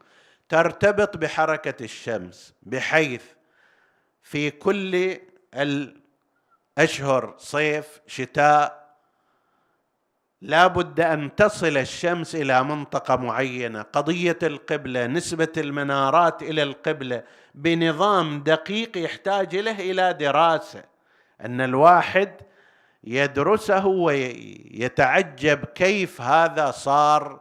ترتبط 0.49 1.17
بحركة 1.17 1.83
الشمس 1.83 2.53
بحيث 2.63 3.23
في 4.21 4.51
كل 4.51 5.17
الأشهر 5.53 7.35
صيف 7.37 8.01
شتاء 8.07 8.81
لا 10.41 10.67
بد 10.67 10.99
أن 10.99 11.35
تصل 11.35 11.77
الشمس 11.77 12.35
إلى 12.35 12.63
منطقة 12.63 13.15
معينة. 13.15 13.81
قضية 13.81 14.37
القبلة 14.43 15.07
نسبة 15.07 15.51
المنارات 15.57 16.43
إلى 16.43 16.63
القبلة 16.63 17.23
بنظام 17.55 18.43
دقيق 18.43 18.97
يحتاج 18.97 19.55
له 19.55 19.91
إلى 19.91 20.13
دراسة. 20.13 20.83
أن 21.41 21.61
الواحد 21.61 22.41
يدرسه 23.03 23.85
ويتعجب 23.85 25.65
كيف 25.65 26.21
هذا 26.21 26.71
صار 26.71 27.39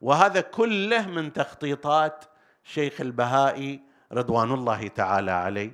وهذا 0.00 0.40
كله 0.40 1.06
من 1.06 1.32
تخطيطات 1.32 2.24
شيخ 2.64 3.00
البهائي 3.00 3.80
رضوان 4.12 4.52
الله 4.52 4.88
تعالى 4.88 5.30
عليه. 5.30 5.72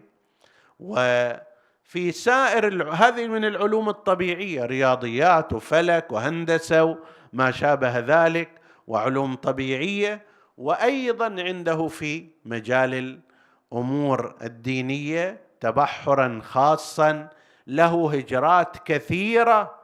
وفي 0.81 2.13
سائر 2.13 2.93
هذه 2.93 3.29
من 3.29 3.45
العلوم 3.45 3.89
الطبيعية 3.89 4.65
رياضيات 4.65 5.53
وفلك 5.53 6.13
وهندسة 6.13 6.85
وما 7.33 7.51
شابه 7.51 7.99
ذلك 7.99 8.51
وعلوم 8.87 9.35
طبيعية 9.35 10.23
وأيضا 10.59 11.25
عنده 11.43 11.87
في 11.89 12.27
مجال 12.45 13.21
الأمور 13.73 14.35
الدينية 14.43 15.41
تبحرا 15.61 16.41
خاصا 16.45 17.29
له 17.67 18.13
هجرات 18.15 18.77
كثيرة 18.85 19.75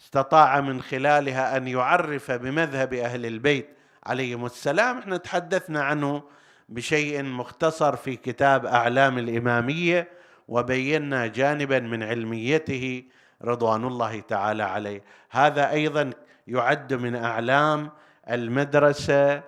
استطاع 0.00 0.60
من 0.60 0.82
خلالها 0.82 1.56
أن 1.56 1.68
يعرف 1.68 2.30
بمذهب 2.30 2.94
أهل 2.94 3.26
البيت 3.26 3.68
عليهم 4.06 4.46
السلام. 4.46 4.98
إحنا 4.98 5.16
تحدثنا 5.16 5.84
عنه 5.84 6.22
بشيء 6.68 7.22
مختصر 7.22 7.96
في 7.96 8.16
كتاب 8.16 8.66
أعلام 8.66 9.18
الإمامية 9.18 10.08
وبينا 10.48 11.26
جانبا 11.26 11.80
من 11.80 12.02
علميته 12.02 13.04
رضوان 13.44 13.84
الله 13.84 14.20
تعالى 14.20 14.62
عليه. 14.62 15.02
هذا 15.30 15.70
أيضا 15.70 16.10
يعد 16.46 16.94
من 16.94 17.16
أعلام 17.16 17.90
المدرسة 18.30 19.42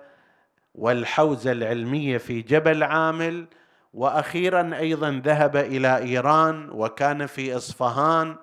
والحوزة 0.75 1.51
العلمية 1.51 2.17
في 2.17 2.41
جبل 2.41 2.83
عامل 2.83 3.47
وأخيرا 3.93 4.71
أيضا 4.77 5.21
ذهب 5.25 5.55
إلى 5.55 5.97
إيران 5.97 6.69
وكان 6.71 7.25
في 7.25 7.57
إصفهان 7.57 8.35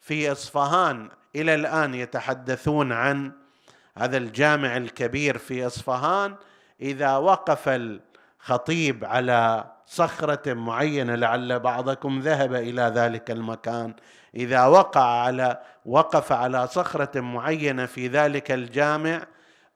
في 0.00 0.32
إصفهان 0.32 1.08
إلى 1.36 1.54
الآن 1.54 1.94
يتحدثون 1.94 2.92
عن 2.92 3.32
هذا 3.96 4.16
الجامع 4.16 4.76
الكبير 4.76 5.38
في 5.38 5.66
إصفهان. 5.66 6.34
إذا 6.80 7.16
وقف 7.16 7.68
الخطيب 7.68 9.04
على 9.04 9.64
صخرة 9.86 10.52
معينة 10.54 11.14
لعل 11.14 11.60
بعضكم 11.60 12.20
ذهب 12.20 12.54
إلى 12.54 12.82
ذلك 12.82 13.30
المكان. 13.30 13.94
إذا 14.34 14.66
وقع 14.66 15.04
على 15.04 15.60
وقف 15.86 16.32
على 16.32 16.66
صخرة 16.66 17.20
معينة 17.20 17.86
في 17.86 18.08
ذلك 18.08 18.52
الجامع 18.52 19.26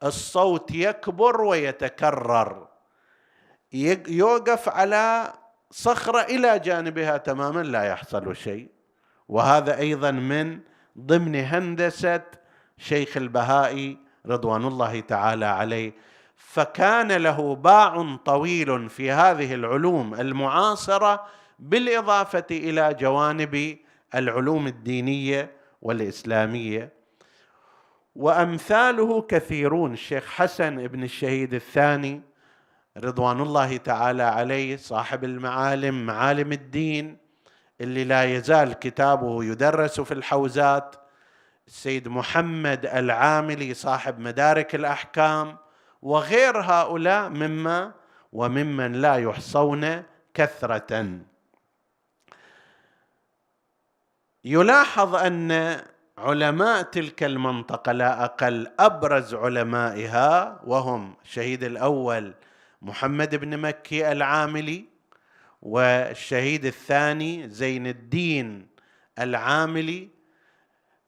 الصوت 0.03 0.71
يكبر 0.71 1.41
ويتكرر. 1.41 2.69
يوقف 4.09 4.69
على 4.69 5.33
صخرة 5.71 6.21
إلى 6.21 6.59
جانبها 6.59 7.17
تماما 7.17 7.61
لا 7.61 7.83
يحصل 7.83 8.37
شيء. 8.37 8.69
وهذا 9.29 9.79
أيضا 9.79 10.11
من 10.11 10.61
ضمن 10.99 11.35
هندسة 11.35 12.23
شيخ 12.79 13.17
البهائي 13.17 13.99
رضوان 14.27 14.65
الله 14.65 15.01
تعالى 15.01 15.47
عليه. 15.47 15.93
فكان 16.37 17.13
له 17.13 17.55
باع 17.55 18.17
طويل 18.25 18.89
في 18.89 19.11
هذه 19.11 19.55
العلوم 19.55 20.15
المعاصرة 20.15 21.27
بالإضافة 21.59 22.47
إلى 22.51 22.95
جوانب 22.95 23.79
العلوم 24.15 24.67
الدينية 24.67 25.51
والإسلامية. 25.83 26.93
وأمثاله 28.17 29.23
كثيرون 29.23 29.93
الشيخ 29.93 30.27
حسن 30.27 30.87
بن 30.87 31.03
الشهيد 31.03 31.55
الثاني 31.55 32.34
رضوان 32.97 33.41
الله 33.41 33.77
تعالى 33.77 34.23
عليه 34.23 34.77
صاحب 34.77 35.25
المعالم 35.25 36.07
معالم 36.07 36.53
الدين 36.53 37.19
اللي 37.81 38.05
لا 38.05 38.25
يزال 38.25 38.73
كتابه 38.73 39.45
يدرس 39.45 40.01
في 40.01 40.15
الحوزات. 40.15 40.97
السيد 41.67 42.09
محمد 42.09 42.87
العاملي 42.87 43.75
صاحب 43.75 44.19
مدارك 44.19 44.75
الأحكام 44.75 45.57
وغير 46.03 46.61
هؤلاء 46.61 47.29
مما 47.29 47.93
وممن 48.33 48.93
لا 48.93 49.17
يحصون 49.17 50.03
كثرة. 50.35 51.19
يلاحظ 54.45 55.15
أن 55.15 55.81
علماء 56.19 56.83
تلك 56.83 57.25
المنطقة 57.25 57.93
لا 57.93 58.25
أقل 58.25 58.71
أبرز 58.79 59.35
علمائها 59.35 60.61
وهم 60.67 61.15
الشهيد 61.25 61.65
الأول 61.65 62.35
محمد 62.85 63.35
بن 63.35 63.59
مكي 63.59 64.13
العاملي 64.13 64.85
والشهيد 65.63 66.65
الثاني 66.65 67.49
زين 67.49 67.87
الدين 67.87 68.69
العاملي. 69.19 70.09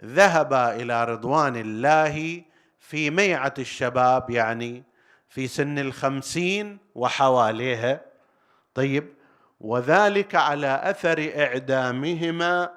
ذهبا 0.05 0.77
إلى 0.77 1.05
رضوان 1.05 1.57
الله 1.57 2.43
في 2.79 3.11
ميعة 3.11 3.55
الشباب 3.59 4.31
يعني 4.31 4.85
في 5.29 5.47
سن 5.49 5.79
الخمسين 5.79 6.79
وحواليها. 6.95 8.01
طيب 8.75 9.13
وذلك 9.61 10.35
على 10.35 10.81
أثر 10.85 11.33
إعدامهما 11.37 12.73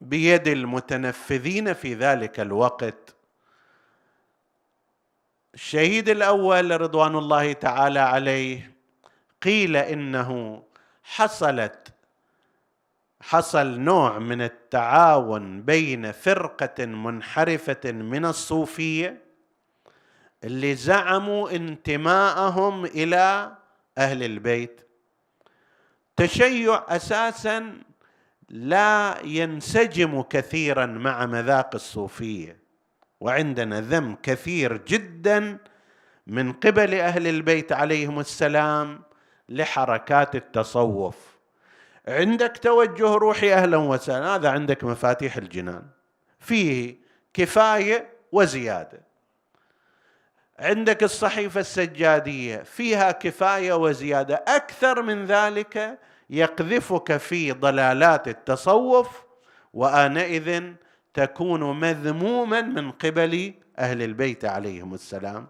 بيد 0.00 0.48
المتنفذين 0.48 1.72
في 1.72 1.94
ذلك 1.94 2.40
الوقت. 2.40 3.14
الشهيد 5.54 6.08
الأول 6.08 6.80
رضوان 6.80 7.16
الله 7.16 7.52
تعالى 7.52 8.00
عليه 8.00 8.72
قيل 9.42 9.76
إنه 9.76 10.62
حصلت 11.02 11.92
حصل 13.22 13.80
نوع 13.80 14.18
من 14.18 14.42
التعاون 14.42 15.62
بين 15.62 16.12
فرقة 16.12 16.86
منحرفة 16.86 17.80
من 17.84 18.24
الصوفية 18.24 19.22
اللي 20.44 20.74
زعموا 20.74 21.50
انتماءهم 21.50 22.84
إلى 22.84 23.56
أهل 23.98 24.22
البيت. 24.22 24.80
تشيع 26.16 26.84
أساسا 26.88 27.78
لا 28.48 29.18
ينسجم 29.24 30.22
كثيرا 30.22 30.86
مع 30.86 31.26
مذاق 31.26 31.70
الصوفية. 31.74 32.59
وعندنا 33.20 33.80
ذم 33.80 34.16
كثير 34.22 34.76
جدا 34.76 35.58
من 36.26 36.52
قبل 36.52 36.94
أهل 36.94 37.26
البيت 37.26 37.72
عليهم 37.72 38.20
السلام 38.20 39.02
لحركات 39.48 40.34
التصوف. 40.34 41.16
عندك 42.08 42.58
توجه 42.58 43.14
روحي 43.14 43.54
أهلا 43.54 43.76
وسهلا. 43.76 44.34
هذا 44.34 44.50
عندك 44.50 44.84
مفاتيح 44.84 45.36
الجنان. 45.36 45.82
فيه 46.38 46.96
كفاية 47.34 48.08
وزيادة. 48.32 49.00
عندك 50.58 51.02
الصحيفة 51.02 51.60
السجادية. 51.60 52.62
فيها 52.62 53.10
كفاية 53.10 53.72
وزيادة. 53.72 54.44
أكثر 54.48 55.02
من 55.02 55.24
ذلك 55.24 55.98
يقذفك 56.30 57.16
في 57.16 57.52
ضلالات 57.52 58.28
التصوف. 58.28 59.24
وآنئذ 59.74 60.72
تكون 61.14 61.80
مذموما 61.80 62.60
من 62.60 62.90
قبل 62.90 63.54
أهل 63.78 64.02
البيت 64.02 64.44
عليهم 64.44 64.94
السلام. 64.94 65.46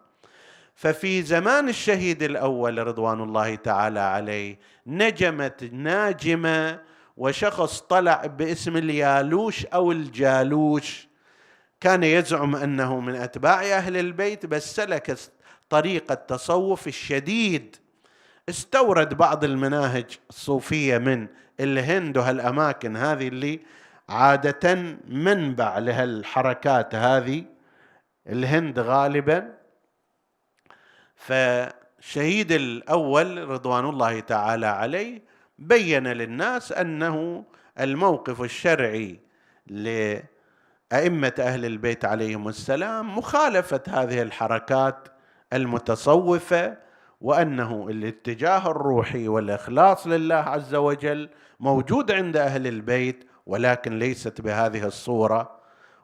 ففي 0.75 1.23
زمان 1.23 1.69
الشهيد 1.69 2.23
الأول 2.23 2.87
رضوان 2.87 3.21
الله 3.23 3.55
تعالى 3.55 4.01
عليه 4.01 4.59
نجمت 4.87 5.65
ناجمة 5.73 6.81
وشخص 7.17 7.81
طلع 7.81 8.27
باسم 8.27 8.77
اليالوش 8.77 9.67
أو 9.67 9.93
الجالوش. 9.93 11.09
كان 11.81 12.03
يزعم 12.05 12.57
أنه 12.57 13.01
من 13.01 13.15
أتباع 13.15 13.63
أهل 13.63 13.97
البيت 13.97 14.47
بس 14.47 14.77
سلك 14.77 15.17
طريق 15.71 16.13
التصوف 16.13 16.87
الشديد. 16.87 17.77
استورد 18.49 19.15
بعض 19.15 19.45
المناهج 19.45 20.19
الصوفية 20.31 20.99
من 20.99 21.27
الهند 21.61 22.19
وهالأماكن 22.19 22.97
هذه 22.97 23.29
اللي 23.29 23.61
عادة 24.11 24.75
منبع 25.09 25.79
لهالحركات 25.79 26.95
هذه 26.95 27.45
الهند 28.27 28.79
غالبا. 28.79 29.55
فشهيد 31.17 32.53
الأول 32.53 33.49
رضوان 33.49 33.89
الله 33.89 34.21
تعالى 34.21 34.67
عليه 34.67 35.23
بين 35.59 36.07
للناس 36.07 36.73
أنه 36.73 37.45
الموقف 37.81 38.41
الشرعي 38.43 39.21
لأئمة 39.67 41.33
أهل 41.39 41.65
البيت 41.65 42.05
عليهم 42.05 42.49
السلام 42.49 43.19
مخالفة 43.19 43.83
هذه 43.89 44.23
الحركات 44.23 45.09
المتصوفة 45.53 46.77
وأنه 47.21 47.89
الاتجاه 47.91 48.71
الروحي 48.71 49.29
والإخلاص 49.29 50.07
لله 50.07 50.35
عز 50.35 50.75
وجل 50.75 51.29
موجود 51.61 52.11
عند 52.13 52.37
أهل 52.37 52.67
البيت 52.67 53.30
ولكن 53.47 53.99
ليست 53.99 54.41
بهذه 54.41 54.87
الصورة 54.87 55.61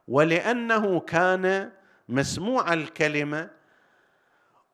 ولأنه 0.08 1.00
كان 1.00 1.72
مسموع 2.08 2.72
الكلمة 2.72 3.50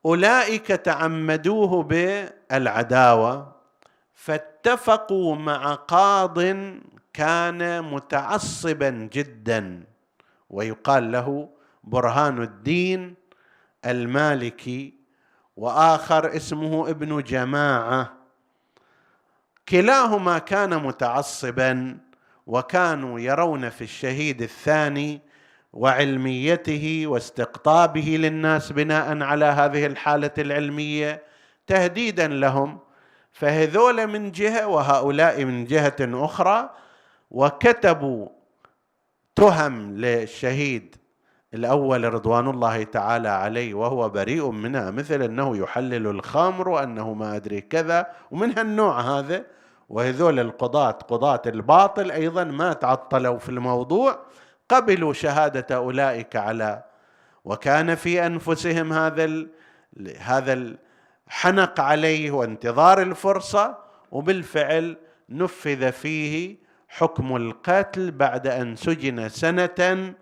أولئك 0.05 0.67
تعمدوه 0.67 1.83
بالعداوة 1.83 3.57
فاتفقوا 4.15 5.37
مع 5.37 5.75
قاض 5.75 6.39
كان 7.13 7.85
متعصبا 7.85 8.91
جدا 8.91 9.85
ويقال 10.51 11.13
له 11.13 11.49
برهان 11.85 12.43
الدين 12.43 13.15
المالكي 13.85 14.95
وآخر 15.57 16.37
اسمه 16.37 16.91
ابن 16.91 17.23
جماعة. 17.23 18.13
كلاهما 19.69 20.39
كان 20.39 20.83
متعصبا 20.83 21.99
وكانوا 22.47 23.20
يرون 23.20 23.68
في 23.68 23.82
الشهيد 23.82 24.43
الثاني 24.43 25.20
وعلميته 25.72 27.03
واستقطابه 27.07 28.16
للناس 28.20 28.72
بناء 28.72 29.22
على 29.22 29.45
هذه 29.45 29.86
الحالة 29.86 30.30
العلمية 30.38 31.22
تهديدا 31.66 32.28
لهم 32.28 32.78
فهذول 33.32 34.07
من 34.07 34.30
جهة 34.30 34.66
وهؤلاء 34.66 35.45
من 35.45 35.64
جهة 35.64 35.97
أخرى 36.01 36.70
وكتبوا 37.30 38.28
تهم 39.36 39.97
للشهيد 39.97 40.97
الأول 41.55 42.14
رضوان 42.14 42.49
الله 42.49 42.82
تعالى 42.82 43.28
عليه 43.28 43.74
وهو 43.74 44.09
بريء 44.09 44.51
منها 44.51 44.90
مثل 44.90 45.22
أنه 45.22 45.57
يحلل 45.57 46.07
الخمر 46.07 46.68
وأنه 46.68 47.14
ما 47.14 47.36
أدري 47.36 47.61
كذا 47.61 48.07
ومن 48.30 48.59
هالنوع 48.59 49.01
هذا 49.01 49.45
وهذول 49.93 50.40
القضاة 50.40 50.90
قضاة 50.90 51.43
الباطل 51.47 52.11
أيضا 52.11 52.45
ما 52.45 52.72
تعطلوا 52.72 53.38
في 53.38 53.49
الموضوع 53.49 54.18
قبلوا 54.68 55.12
شهادة 55.12 55.76
أولئك 55.76 56.36
على 56.36 56.84
وكان 57.45 57.95
في 57.95 58.26
أنفسهم 58.26 58.93
هذا 58.93 59.47
هذا 60.18 60.53
الحنق 60.53 61.80
عليه 61.80 62.30
وانتظار 62.30 63.03
الفرصة 63.03 63.78
وبالفعل 64.11 64.97
نفذ 65.28 65.93
فيه 65.93 66.57
حكم 66.88 67.36
القتل 67.36 68.11
بعد 68.11 68.47
أن 68.47 68.76
سجن 68.76 69.28
سنة 69.28 70.14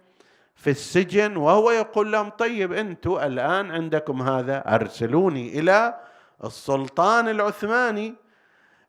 في 0.55 0.71
السجن 0.71 1.37
وهو 1.37 1.71
يقول 1.71 2.13
لهم 2.13 2.29
طيب 2.29 2.73
أنتم 2.73 3.17
الآن 3.17 3.71
عندكم 3.71 4.23
هذا 4.23 4.75
أرسلوني 4.75 5.59
إلى 5.59 6.01
السلطان 6.45 7.29
العثماني 7.29 8.15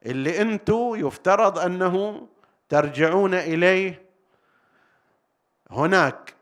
اللي 0.06 0.42
أنتم 0.42 0.94
يفترض 0.96 1.60
انه 1.60 2.28
ترجعون 2.70 3.34
إليه. 3.34 4.02
هناك 5.72 6.34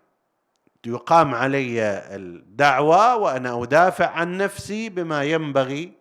يقام 0.86 1.36
علي 1.36 1.82
الدعوة 2.16 3.16
وأنا 3.16 3.64
أدافع 3.64 4.10
عن 4.10 4.38
نفسي 4.38 4.89
بما 4.89 5.24
ينبغي 5.24 5.91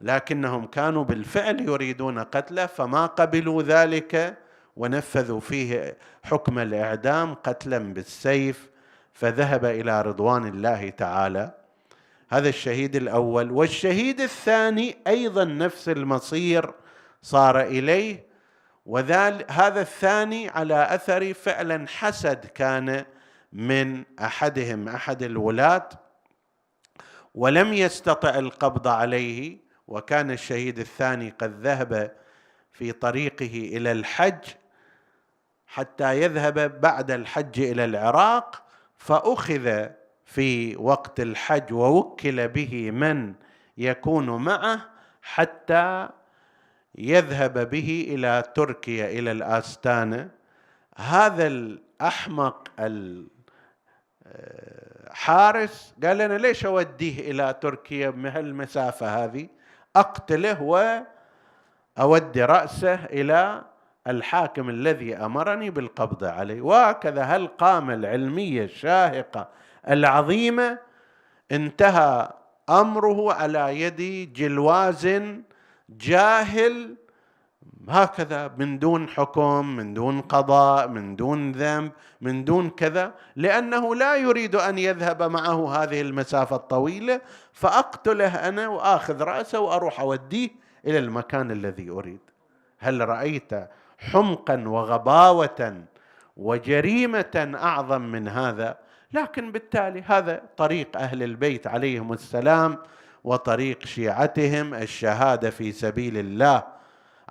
لكنهم 0.00 0.66
كانوا 0.66 1.04
بالفعل 1.04 1.60
يريدون 1.60 2.18
قتله 2.18 2.66
فما 2.66 3.06
قبلوا 3.06 3.62
ذلك 3.62 4.38
ونفذوا 4.76 5.40
فيه 5.40 5.96
حكم 6.22 6.58
الإعدام 6.58 7.34
قتلا 7.34 7.78
بالسيف 7.78 8.70
فذهب 9.12 9.64
إلى 9.64 10.02
رضوان 10.02 10.48
الله 10.48 10.90
تعالى. 10.90 11.50
هذا 12.28 12.48
الشهيد 12.48 12.96
الأول. 12.96 13.50
والشهيد 13.50 14.20
الثاني 14.20 14.96
أيضا 15.06 15.44
نفس 15.44 15.88
المصير. 15.88 16.72
صار 17.24 17.60
إليه 17.60 18.26
وذلك 18.86 19.50
هذا 19.50 19.80
الثاني 19.80 20.48
على 20.48 20.94
أثر 20.94 21.34
فعلا 21.34 21.88
حسد 21.88 22.46
كان 22.46 23.04
من 23.52 24.04
أحدهم 24.20 24.88
أحد 24.88 25.22
الولاة 25.22 25.88
ولم 27.34 27.72
يستطع 27.72 28.28
القبض 28.28 28.88
عليه 28.88 29.58
وكان 29.88 30.30
الشهيد 30.30 30.78
الثاني 30.78 31.30
قد 31.30 31.60
ذهب 31.66 32.12
في 32.72 32.92
طريقه 32.92 33.70
إلى 33.76 33.92
الحج 33.92 34.44
حتى 35.66 36.22
يذهب 36.22 36.80
بعد 36.80 37.10
الحج 37.10 37.60
إلى 37.60 37.84
العراق 37.84 38.62
فأخذ 38.96 39.86
في 40.24 40.76
وقت 40.76 41.20
الحج 41.20 41.72
ووكل 41.72 42.48
به 42.48 42.90
من 42.90 43.34
يكون 43.78 44.44
معه 44.44 44.88
حتى 45.22 46.08
يذهب 46.98 47.70
به 47.70 48.06
إلى 48.10 48.42
تركيا 48.54 49.06
إلى 49.06 49.32
الاستانه 49.32 50.28
هذا 50.96 51.46
الأحمق 51.46 52.68
الحارس 55.10 55.94
قال 56.04 56.20
أنا 56.20 56.38
ليش 56.38 56.66
أوديه 56.66 57.30
إلى 57.30 57.54
تركيا 57.60 58.10
بهالمسافة 58.10 59.24
هذه؟ 59.24 59.48
أقتله 59.96 60.62
واودي 61.98 62.44
رأسه 62.44 62.94
إلى 62.94 63.62
الحاكم 64.06 64.68
الذي 64.68 65.16
أمرني 65.16 65.70
بالقبض 65.70 66.24
عليه. 66.24 66.62
وهكذا 66.62 67.22
هالقامة 67.22 67.94
العلمية 67.94 68.64
الشاهقة 68.64 69.48
العظيمة 69.88 70.78
انتهى 71.52 72.30
أمره 72.70 73.32
على 73.32 73.80
يد 73.80 74.32
جلواز 74.32 75.06
جاهل 75.88 76.96
هكذا 77.88 78.54
من 78.58 78.78
دون 78.78 79.08
حكم 79.08 79.76
من 79.76 79.94
دون 79.94 80.20
قضاء 80.20 80.88
من 80.88 81.16
دون 81.16 81.52
ذنب 81.52 81.92
من 82.20 82.44
دون 82.44 82.70
كذا 82.70 83.14
لأنه 83.36 83.94
لا 83.94 84.16
يريد 84.16 84.56
أن 84.56 84.78
يذهب 84.78 85.22
معه 85.22 85.82
هذه 85.82 86.00
المسافة 86.00 86.56
الطويلة 86.56 87.20
فأقتله 87.52 88.48
أنا 88.48 88.68
وآخذ 88.68 89.22
رأسه 89.22 89.60
وأروح 89.60 90.00
أوديه 90.00 90.50
إلى 90.86 90.98
المكان 90.98 91.50
الذي 91.50 91.90
أريد. 91.90 92.20
هل 92.78 93.08
رأيت 93.08 93.50
حمقا 93.98 94.68
وغباوة 94.68 95.84
وجريمة 96.36 97.52
أعظم 97.54 98.02
من 98.02 98.28
هذا؟ 98.28 98.78
لكن 99.12 99.52
بالتالي 99.52 100.02
هذا 100.02 100.42
طريق 100.56 100.96
أهل 100.96 101.22
البيت 101.22 101.66
عليهم 101.66 102.12
السلام 102.12 102.78
وطريق 103.24 103.86
شيعتهم 103.86 104.74
الشهادة 104.74 105.50
في 105.50 105.72
سبيل 105.72 106.18
الله. 106.18 106.62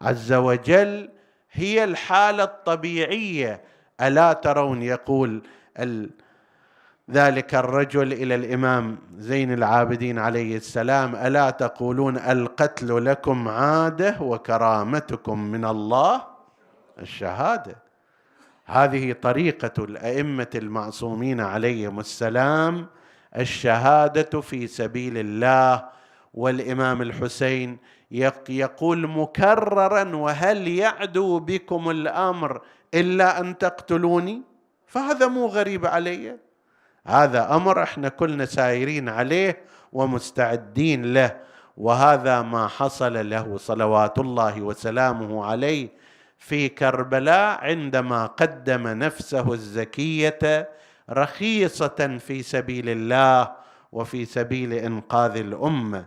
عز 0.01 0.33
وجل 0.33 1.09
هي 1.51 1.83
الحالة 1.83 2.43
الطبيعية. 2.43 3.61
ألا 4.01 4.33
ترون؟ 4.33 4.81
يقول 4.81 5.41
ذلك 7.11 7.55
الرجل 7.55 8.13
إلى 8.13 8.35
الإمام 8.35 8.97
زين 9.17 9.53
العابدين 9.53 10.19
عليه 10.19 10.57
السلام. 10.57 11.15
ألا 11.15 11.49
تقولون 11.49 12.17
القتل 12.17 13.05
لكم 13.05 13.47
عادة 13.47 14.21
وكرامتكم 14.21 15.39
من 15.39 15.65
الله؟ 15.65 16.23
الشهادة. 16.99 17.75
هذه 18.65 19.13
طريقة 19.13 19.83
الأئمة 19.83 20.47
المعصومين 20.55 21.39
عليهم 21.41 21.99
السلام 21.99 22.87
الشهادة 23.38 24.41
في 24.41 24.67
سبيل 24.67 25.17
الله 25.17 25.86
والإمام 26.34 27.01
الحسين 27.01 27.77
يقول 28.49 29.07
مكررا 29.07 30.15
وهل 30.15 30.67
يعدو 30.67 31.39
بكم 31.39 31.89
الأمر 31.89 32.61
إلا 32.93 33.39
أن 33.39 33.57
تقتلوني؟ 33.57 34.41
فهذا 34.88 35.27
مو 35.27 35.45
غريب 35.45 35.86
علي. 35.86 36.38
هذا 37.07 37.55
أمر 37.55 37.84
إحنا 37.84 38.09
كلنا 38.09 38.45
سايرين 38.45 39.09
عليه 39.09 39.57
ومستعدين 39.93 41.13
له 41.13 41.38
وهذا 41.77 42.41
ما 42.41 42.67
حصل 42.67 43.29
له 43.29 43.57
صلوات 43.57 44.19
الله 44.19 44.61
وسلامه 44.61 45.45
عليه 45.45 45.89
في 46.38 46.69
كربلاء 46.69 47.59
عندما 47.63 48.25
قدم 48.25 48.88
نفسه 48.88 49.53
الزكية 49.53 50.69
رخيصة 51.09 52.17
في 52.27 52.43
سبيل 52.43 52.89
الله 52.89 53.51
وفي 53.91 54.25
سبيل 54.25 54.73
إنقاذ 54.73 55.37
الأمة. 55.37 56.05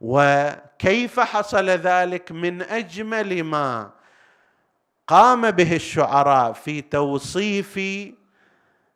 وكيف 0.00 1.20
حصل 1.20 1.68
ذلك؟ 1.68 2.32
من 2.32 2.62
أجمل 2.62 3.44
ما 3.44 3.90
قام 5.06 5.50
به 5.50 5.76
الشعراء 5.76 6.52
في 6.52 6.80
توصيف 6.80 7.80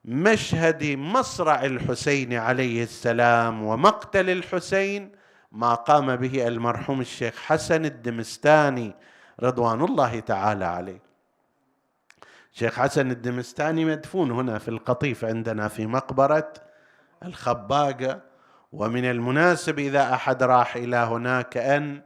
مشهد 0.04 0.84
مصرع 0.84 1.64
الحسين 1.64 2.34
عليه 2.34 2.82
السلام 2.82 3.62
ومقتل 3.62 4.30
الحسين 4.30 5.12
ما 5.52 5.74
قام 5.74 6.16
به 6.16 6.48
المرحوم 6.48 7.00
الشيخ 7.00 7.34
حسن 7.46 7.84
الدمستاني 7.84 8.94
رضوان 9.42 9.84
الله 9.84 10.20
تعالى 10.20 10.64
عليه. 10.64 11.00
شيخ 12.56 12.80
حسن 12.80 13.10
الدمستاني 13.10 13.84
مدفون 13.84 14.30
هنا 14.30 14.58
في 14.58 14.68
القطيف 14.68 15.24
عندنا 15.24 15.68
في 15.68 15.86
مقبرة 15.86 16.52
الخباقة. 17.24 18.20
ومن 18.72 19.04
المناسب 19.04 19.78
إذا 19.78 20.14
أحد 20.14 20.42
راح 20.42 20.76
إلى 20.76 20.96
هناك 20.96 21.56
أن 21.56 22.02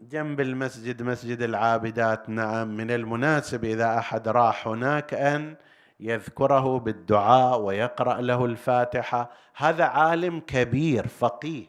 جنب 0.00 0.40
المسجد 0.40 1.02
مسجد 1.02 1.42
العابدات. 1.42 2.28
نعم 2.28 2.76
من 2.76 2.90
المناسب 2.90 3.64
إذا 3.64 3.98
أحد 3.98 4.28
راح 4.28 4.68
هناك 4.68 5.14
أن 5.14 5.56
يذكره 6.00 6.78
بالدعاء 6.78 7.60
ويقرأ 7.60 8.20
له 8.20 8.44
الفاتحة. 8.44 9.30
هذا 9.56 9.84
عالم 9.84 10.40
كبير 10.40 11.08
فقيه. 11.08 11.66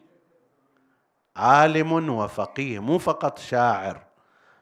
عالم 1.36 2.08
وفقيه 2.10 2.78
مو 2.78 2.98
فقط 2.98 3.38
شاعر. 3.38 4.02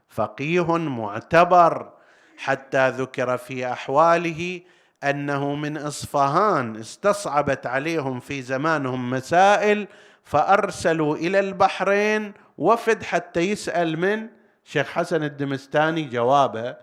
فقيه 0.09 0.77
معتبر. 0.79 2.02
حتى 2.43 2.89
ذكر 2.89 3.37
في 3.37 3.73
أحواله 3.73 4.61
أنه 5.05 5.55
من 5.55 5.77
إصفهان 5.77 6.77
استصعبت 6.77 7.67
عليهم 7.67 8.21
في 8.21 8.43
زمانهم 8.43 9.11
مسائل 9.11 9.87
فأرسلوا 10.25 11.17
إلى 11.17 11.41
البحرين 11.41 12.33
وفد 12.59 13.03
حتى 13.03 13.41
يسأل 13.41 13.99
من؟ 13.99 14.29
شيخ 14.65 14.87
حسن 14.87 15.23
الدمستاني 15.23 16.03
جوابه 16.05 16.77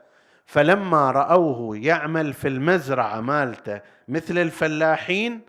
فلما 0.46 1.12
رأوه 1.12 1.78
يعمل 1.78 2.34
في 2.34 2.48
المزرعة 2.48 3.22
مالته 3.22 3.82
مثل 4.08 4.38
الفلاحين 4.38 5.42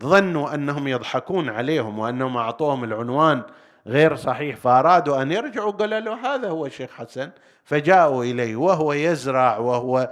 ظنوا 0.00 0.54
أنهم 0.54 0.88
يضحكون 0.88 1.48
عليهم 1.48 1.98
وأنهم 1.98 2.36
أعطوهم 2.36 2.84
العنوان 2.84 3.42
غير 3.86 4.16
صحيح. 4.16 4.56
فأرادوا 4.56 5.22
أن 5.22 5.32
يرجعوا 5.32 5.72
قالوا 5.72 6.00
له 6.00 6.34
هذا 6.34 6.48
هو 6.48 6.66
الشيخ 6.66 6.90
حسن. 6.90 7.30
فجاءوا 7.64 8.24
إليه 8.24 8.56
وهو 8.56 8.92
يزرع 8.92 9.58
وهو 9.58 10.10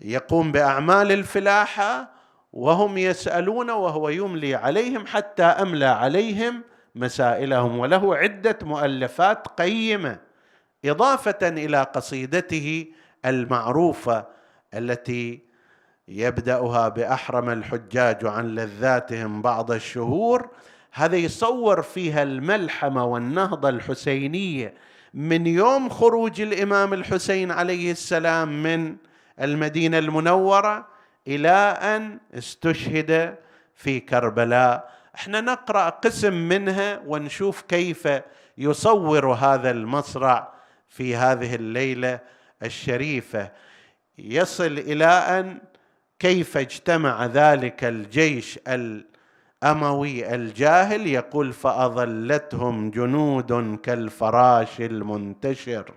يقوم 0.00 0.52
بأعمال 0.52 1.12
الفلاحة 1.12 2.10
وهم 2.52 2.98
يسألون 2.98 3.70
وهو 3.70 4.08
يملي 4.08 4.54
عليهم 4.54 5.06
حتى 5.06 5.42
أملى 5.42 5.84
عليهم 5.86 6.62
مسائلهم 6.94 7.78
وله 7.78 8.16
عدة 8.16 8.58
مؤلفات 8.62 9.48
قيمة 9.48 10.18
إضافة 10.84 11.48
إلى 11.48 11.82
قصيدته 11.82 12.86
المعروفة 13.24 14.26
التي 14.74 15.42
يبدأها 16.08 16.88
بأحرم 16.88 17.50
الحجاج 17.50 18.26
عن 18.26 18.54
لذاتهم 18.54 19.42
بعض 19.42 19.70
الشهور. 19.72 20.50
هذا 20.98 21.16
يصور 21.16 21.82
فيها 21.82 22.22
الملحمة 22.22 23.04
والنهضة 23.04 23.68
الحسينية 23.68 24.74
من 25.14 25.46
يوم 25.46 25.88
خروج 25.88 26.40
الإمام 26.40 26.92
الحسين 26.92 27.50
عليه 27.50 27.92
السلام 27.92 28.62
من 28.62 28.96
المدينة 29.40 29.98
المنورة 29.98 30.86
إلى 31.28 31.78
أن 31.80 32.18
استشهد 32.34 33.34
في 33.74 34.00
كربلاء. 34.00 34.92
إحنا 35.14 35.40
نقرأ 35.40 35.88
قسم 35.88 36.32
منها 36.32 37.02
ونشوف 37.06 37.62
كيف 37.62 38.08
يصور 38.58 39.32
هذا 39.32 39.70
المصرع 39.70 40.52
في 40.88 41.16
هذه 41.16 41.54
الليلة 41.54 42.20
الشريفة. 42.62 43.50
يصل 44.18 44.78
إلى 44.78 45.06
أن 45.06 45.58
كيف 46.18 46.56
اجتمع 46.56 47.26
ذلك 47.26 47.84
الجيش 47.84 48.58
الاموي 49.62 50.34
الجاهل 50.34 51.06
يقول 51.06 51.52
فأظلتهم 51.52 52.90
جنود 52.90 53.78
كالفراش 53.82 54.80
المنتشر. 54.80 55.92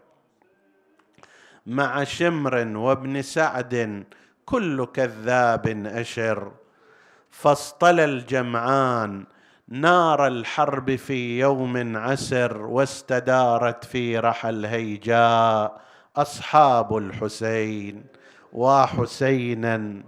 مع 1.66 2.04
شمر 2.04 2.78
وابن 2.78 3.22
سعد 3.22 4.04
كل 4.46 4.86
كذاب 4.86 5.68
أشر. 5.88 6.52
فاصطل 7.30 8.00
الجمعان 8.00 9.26
نار 9.68 10.28
الحرب 10.28 10.96
في 10.96 11.40
يوم 11.40 11.98
عسر 11.98 12.58
واستدارت 12.58 13.84
في 13.84 14.20
رحى 14.20 14.50
الهيجاء 14.50 15.82
أصحاب 16.16 16.98
الحسين. 16.98 18.06
وحسينا 18.54 20.04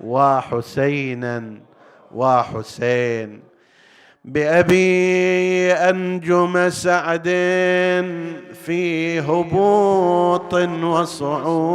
وحسينا 0.00 1.60
وحسين. 2.14 3.40
بأبي 4.24 5.72
أنجم 5.72 6.68
سعد 6.70 7.28
في 8.64 9.20
هبوط 9.20 10.54
وصعود. 10.84 11.72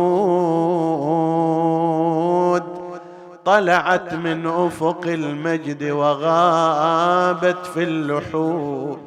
طلعت 3.46 4.14
من 4.14 4.48
أفق 4.48 5.02
المجد 5.06 5.84
وغابت 5.84 7.66
في 7.66 7.84
اللحود 7.84 9.00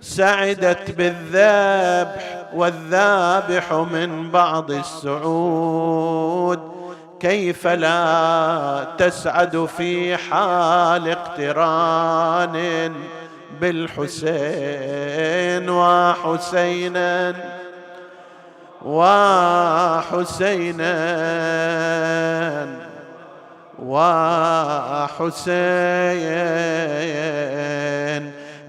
سعدت 0.00 0.90
بالذبح 0.90 2.44
والذابح 2.54 3.72
من 3.72 4.30
بعض 4.30 4.70
السعود. 4.70 6.60
كيف 7.22 7.66
لا 7.66 8.86
تسعد 8.98 9.68
في 9.76 10.16
حال 10.16 11.08
اقتران 11.08 12.92
بالحسين 13.60 14.20
وحسينا 15.70 17.34
وحسينا 18.82 20.92
وحسين. 23.78 25.52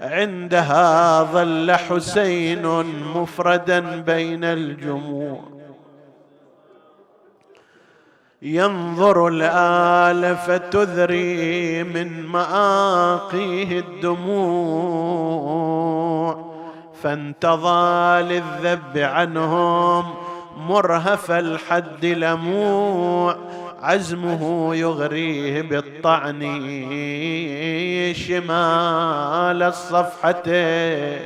عندها 0.02 1.22
ظل 1.22 1.72
حسين 1.72 2.66
مفردا 3.14 3.80
بين 3.80 4.44
الجموع. 4.44 5.53
ينظر 8.44 9.28
الآل 9.28 10.36
فتذري 10.36 11.82
من 11.84 12.26
مآقيه 12.26 13.78
الدموع 13.78 15.24
فانتظى 17.02 18.22
للذب 18.22 18.98
عنهم 18.98 20.14
مرهف 20.68 21.30
الحد 21.30 22.04
لموع 22.04 23.36
عزمه 23.82 24.74
يغريه 24.74 25.62
بالطعن 25.62 26.40
شمال 28.14 29.62
الصفحتين 29.62 31.18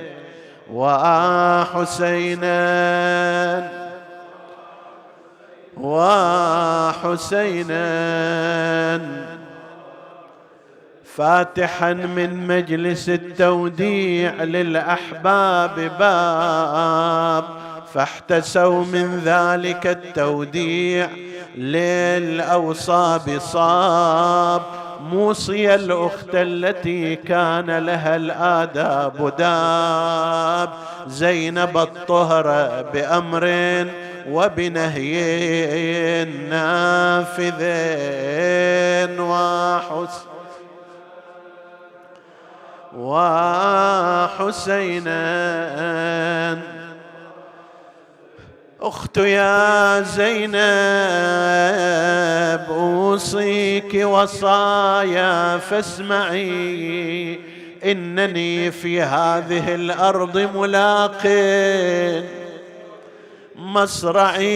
وحسينا 0.73 2.59
وحسينا 5.81 7.79
فاتحا 11.05 11.93
من 11.93 12.47
مجلس 12.47 13.09
التوديع 13.09 14.43
للأحباب 14.43 15.91
باب 15.99 17.45
فاحتسوا 17.95 18.85
من 18.85 19.22
ذلك 19.24 19.87
التوديع 19.87 21.09
للأوصاب 21.57 23.39
صاب. 23.39 24.62
موصي 25.11 25.74
الأخت 25.74 26.35
التي 26.35 27.16
كان 27.16 27.79
لها 27.79 28.16
الآداب 28.16 29.37
داب. 29.39 30.70
زينب 31.09 31.79
الطهر 31.79 32.47
بأمر 32.95 33.47
وبنهي 34.31 36.24
نافذين 36.24 37.61
وحس 39.20 40.29
وحسينا. 44.99 45.18
أخت 48.81 49.16
يا 49.16 50.01
زينب 50.03 50.59
أوصيك 52.70 53.95
وصايا 53.95 55.59
فاسمعي 55.59 57.41
إنني 57.85 58.70
في 58.70 59.03
هذه 59.03 59.74
الأرض 59.74 60.39
ملاق 60.57 61.26
مصرعي 63.75 64.49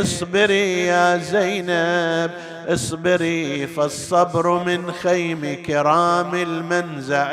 اصبري 0.00 0.86
يا 0.86 1.16
زينب 1.16 2.30
اصبري 2.68 3.66
فالصبر 3.66 4.64
من 4.64 4.92
خيم 4.92 5.62
كرام 5.66 6.34
المنزع. 6.34 7.32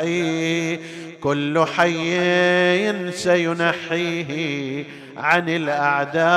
كل 1.22 1.64
حي 1.76 3.10
سينحيه 3.12 4.84
عن 5.16 5.48
الأعداء 5.48 6.32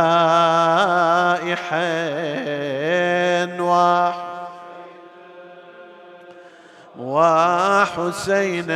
حين. 1.56 3.26
وحسينا 7.00 8.76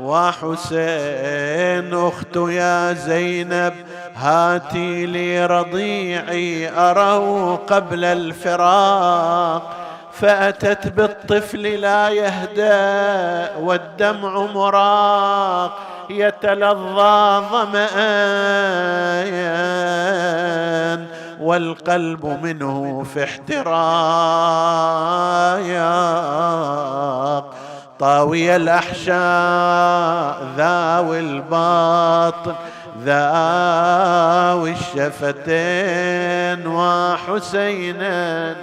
وحسين 0.00 1.94
أخت 1.94 2.36
يا 2.36 2.92
زينب 2.92 3.74
هاتي 4.16 5.06
لي 5.06 5.46
رضيعي 5.46 6.70
أره 6.70 7.56
قبل 7.56 8.04
الفراق. 8.04 9.76
فأتت 10.12 10.88
بالطفل 10.88 11.62
لا 11.62 12.08
يهدأ 12.08 13.56
والدمع 13.56 14.46
مراق. 14.54 15.78
يتلظى 16.10 17.42
ظمآن 17.50 17.86
والقلب 21.40 22.26
منه 22.42 23.06
في 23.14 23.24
احتراق. 23.24 23.72
طاوي 28.02 28.56
الأحشاء 28.56 30.38
ذاوي 30.56 31.20
الباطن 31.20 32.54
ذاوي 33.04 34.70
الشفتين 34.70 36.66
وحسينا 36.66 38.56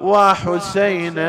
وحسينا. 0.00 1.28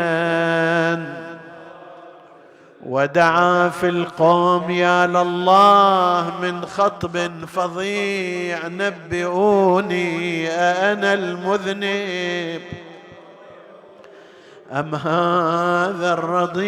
ودعا 2.85 3.69
في 3.69 3.89
القوم 3.89 4.71
يا 4.71 5.07
لله 5.07 6.33
من 6.41 6.65
خطب 6.65 7.45
فظيع 7.45 8.67
نبئوني 8.67 10.49
أنا 10.51 11.13
المذنب. 11.13 12.61
أم 14.71 14.95
هذا 14.95 16.13
الرضيع 16.13 16.63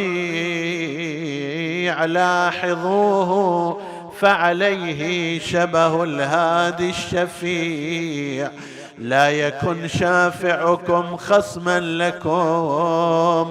لاحظوه 2.05 3.81
فعليه 4.19 5.39
شبه 5.39 6.03
الهادي 6.03 6.89
الشفيع. 6.89 8.51
لا 8.97 9.29
يكن 9.29 9.87
شافعكم 9.87 11.17
خصما 11.17 11.79
لكم 11.79 13.49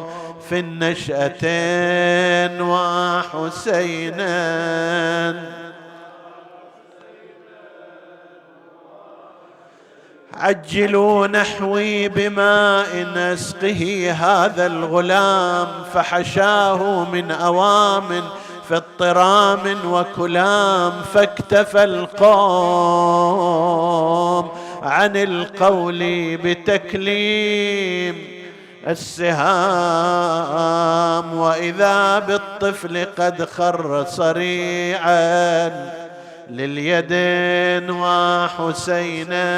في 0.49 0.59
النشأتين 0.59 2.63
وحسينا. 2.63 4.31
عجلوا 10.41 11.27
نحوي 11.27 12.09
بماء 12.09 13.07
اسقه 13.17 14.13
هذا 14.13 14.67
الغلام 14.67 15.69
فحشاه 15.95 17.05
من 17.13 17.31
أوام 17.31 18.09
في 18.69 18.77
اضطرام 18.77 19.77
وكلام 19.87 20.93
فاكتفى 21.15 21.85
القوم 21.85 23.21
عن 24.83 25.17
القول 25.17 25.99
بتكليم 26.45 28.15
السهام. 28.89 30.61
وإذا 31.39 32.19
بالطفل 32.19 33.07
قد 33.19 33.45
خر 33.45 34.05
صريعا 34.09 35.71
لليدين 36.51 37.91
وحسينا. 37.91 39.51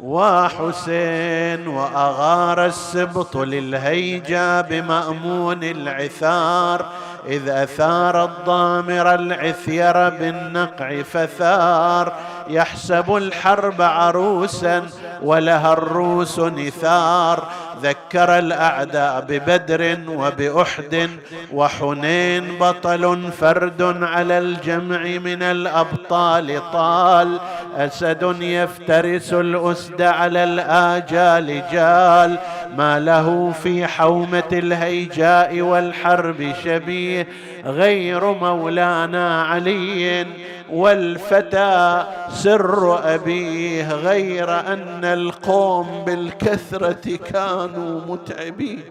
وحسين 0.00 1.66
وأغار 1.66 2.66
السبط 2.66 3.36
للهيجا 3.36 4.60
بمأمون 4.60 5.64
العثار. 5.64 6.86
إذ 7.28 7.48
أثار 7.48 8.24
الضامر 8.24 9.14
العثير 9.14 10.08
بالنقع 10.08 11.02
فثار. 11.02 12.12
يحسب 12.48 13.16
الحرب 13.16 13.82
عروسا 13.82 14.82
ولها 15.22 15.72
الروس 15.72 16.40
نثار. 16.40 17.48
ذكر 17.82 18.38
الأعداء 18.38 19.20
ببدر 19.28 19.98
وبأحد 20.08 21.10
وحنين 21.52 22.58
بطل 22.58 23.32
فرد 23.38 23.82
على 24.02 24.38
الجمع 24.38 25.02
من 25.02 25.42
الأبطال 25.42 26.62
طال. 26.72 27.40
أسد 27.76 28.36
يفترس 28.40 29.32
الأسد 29.32 30.02
على 30.02 30.44
الآجال 30.44 31.62
جال. 31.72 32.38
ما 32.76 32.98
له 33.00 33.52
في 33.62 33.86
حومة 33.86 34.50
الهيجاء 34.52 35.60
والحرب 35.60 36.54
شبيه. 36.64 37.28
غير 37.66 38.32
مولانا 38.32 39.42
علي 39.42 40.26
والفتى 40.70 42.06
سر 42.28 43.14
أبيه 43.14 43.92
غير 43.92 44.60
أن 44.60 45.04
القوم 45.04 46.04
بالكثرة 46.06 47.16
كانوا 47.16 48.00
متعبين. 48.08 48.82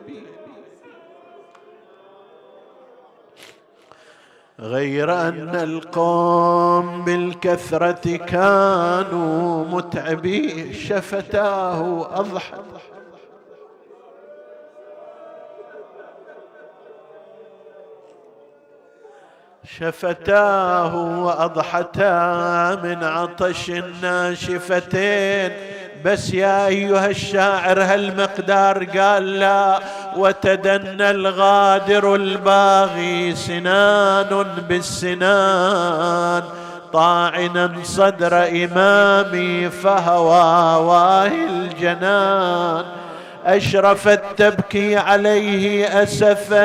غير 4.60 5.14
أن 5.14 5.56
القوم 5.56 7.06
بالكثرة 7.06 8.18
كانوا 8.18 9.66
متعبين. 9.66 10.74
شفتاه 10.74 12.08
اضحت 12.20 12.60
شفتاه 19.80 20.96
واضحتا 20.96 22.76
من 22.84 23.04
عطش 23.04 23.70
الناشفتين. 23.70 25.52
بس 26.06 26.34
يا 26.34 26.68
أيها 26.68 27.06
الشاعر 27.06 27.82
هالمقدار 27.82 28.84
قال 28.84 29.40
لا 29.40 29.80
وتدنى 30.18 31.10
الغادر 31.10 32.16
الباغي 32.16 33.36
سنان 33.36 34.46
بالسنان. 34.70 36.44
طاعنا 36.94 37.72
صدر 37.84 38.48
إمامي 38.48 39.70
فهوى 39.70 40.86
واهي 40.86 41.46
الجنان. 41.46 42.86
أشرفت 43.46 44.22
تبكي 44.38 44.98
عليه 44.98 46.04
أسفا 46.04 46.56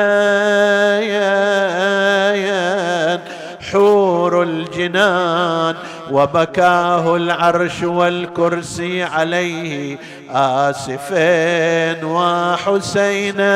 حور 3.71 4.43
الجنان 4.43 5.75
وبكاه 6.11 7.15
العرش 7.15 7.83
والكرسي 7.83 9.03
عليه 9.03 9.97
آسفين 10.33 12.05
وحسينا. 12.05 13.51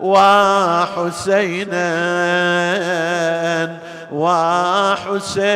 وحسينا 0.00 1.86
وحسين. 4.12 5.46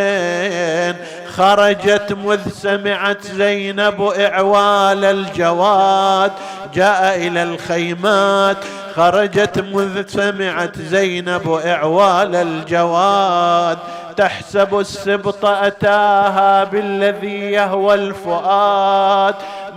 خرجت 1.37 2.13
مذ 2.13 2.49
سمعت 2.49 3.27
زينب 3.27 4.03
إعوال 4.03 5.05
الجواد. 5.05 6.33
جاء 6.75 7.17
إلى 7.17 7.43
الخيمات 7.43 8.57
خرجت 8.95 9.59
مذ 9.59 10.07
سمعت 10.07 10.79
زينب 10.79 11.51
إعوال 11.51 12.37
الجواد. 12.37 13.79
تحسب 14.17 14.79
السبط 14.79 15.45
أتاها 15.45 16.65
بالذي 16.65 17.41
يهوى 17.53 17.95
الفؤاد. 17.95 19.35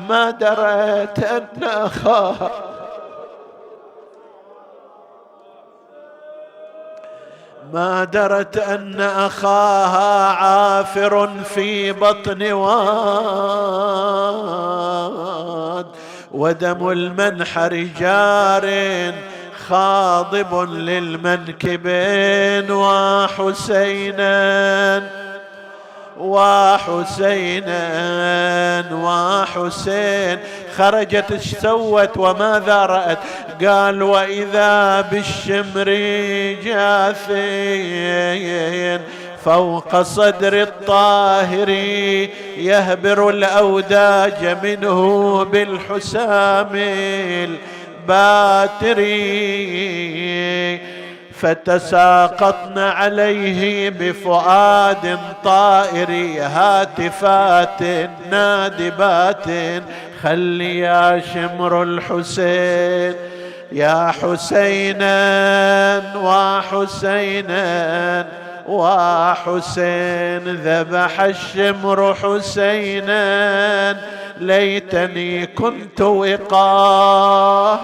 ما 0.09 0.31
درت 0.31 1.19
أن 1.19 1.63
أخاها 1.63 2.72
ما 7.73 8.03
درت 8.03 8.57
أن 8.57 9.01
أخاها 9.01 10.33
عافر 10.33 11.29
في 11.55 11.91
بطن 11.91 12.51
واد 12.51 12.75
ودم 16.31 16.89
المنحر 16.89 17.87
جار 17.99 18.69
خاضب 19.67 20.69
للمنكبين 20.71 22.71
وحسينا 22.71 24.33
وحسينا 26.17 27.83
وحسين. 28.93 30.39
خرجت 30.77 31.33
سوت 31.61 32.17
وماذا 32.17 32.85
رأت؟ 32.85 33.17
قال 33.61 34.03
وإذا 34.03 35.01
بالشمر 35.01 35.89
جاثين 36.65 38.21
فوق 39.45 40.01
صدر 40.01 40.61
الطاهر 40.61 41.69
يهبر 42.57 43.29
الأوداج 43.29 44.57
منه 44.63 45.43
بالحسام 45.43 46.69
باتري 48.07 49.43
فتساقطن 51.33 52.77
عليه 52.77 53.89
بفؤاد 53.89 55.19
طائر 55.43 56.09
هاتفات 56.39 57.81
نادبات. 58.31 59.47
خل 60.23 60.61
يا 60.61 61.21
شمر 61.33 61.83
الحسين 61.83 63.32
يا 63.73 64.13
حسينا 64.21 65.13
وحسينا 66.15 67.63
وحسين 68.67 70.43
ذبح 70.45 71.21
الشمر 71.21 72.15
حسينا 72.15 73.97
ليتني 74.37 75.45
كنت 75.45 76.01
وقاه. 76.01 77.79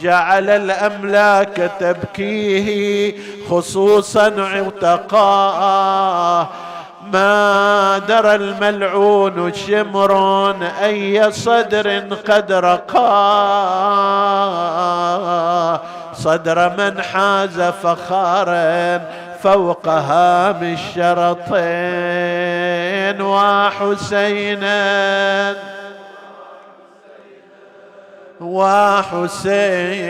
جعل 0.00 0.50
الأملاك 0.50 1.70
تبكيه 1.80 3.14
خصوصا 3.50 4.34
عتقاه. 4.38 6.48
ما 7.12 7.98
درى 8.08 8.34
الملعون 8.34 9.52
شمر 9.52 10.50
أي 10.82 11.32
صدر 11.32 11.98
قد 12.28 12.52
رقاه 12.52 14.06
صدر 16.14 16.68
من 16.78 17.02
حاز 17.02 17.60
فخارا 17.60 19.00
فوق 19.42 19.88
هام 19.88 20.62
الشرطين 20.62 21.56
وحسينا 23.22 24.76
وحسين 28.46 30.06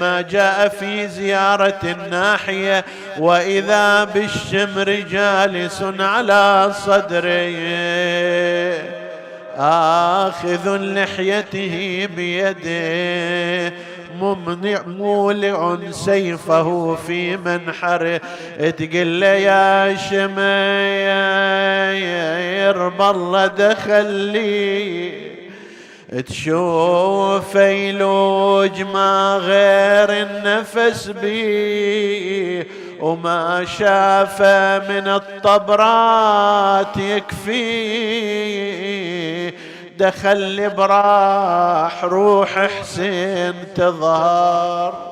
ما 0.00 0.24
جاء 0.30 0.68
في 0.68 1.08
زيارة 1.08 1.80
الناحية 1.84 2.84
وإذا 3.18 4.04
بالشمر 4.04 4.90
جالس 4.90 5.84
على 5.98 6.72
صدره. 6.86 7.50
آخذ 9.56 10.76
لحيته 10.76 12.08
بيده 12.16 13.72
ممنع 14.20 14.82
مولع 14.86 15.78
سيفه 15.90 16.94
في 16.94 17.36
منحره 17.36 18.20
تقل 18.58 19.22
يا 19.22 19.96
شمير 19.96 20.30
بالله 22.88 23.46
دخل 23.46 24.06
لي. 24.06 25.39
تشوف 26.10 27.50
فيلوج 27.52 28.82
ما 28.82 29.36
غير 29.42 30.10
النفس 30.22 31.08
بي 31.08 32.66
وما 33.00 33.64
شاف 33.64 34.42
من 34.90 35.08
الطبرات 35.08 36.96
يكفي. 36.96 38.00
دخل 39.98 40.70
براح 40.70 42.04
روح 42.04 42.68
حسين 42.68 43.54
تظهر. 43.74 45.09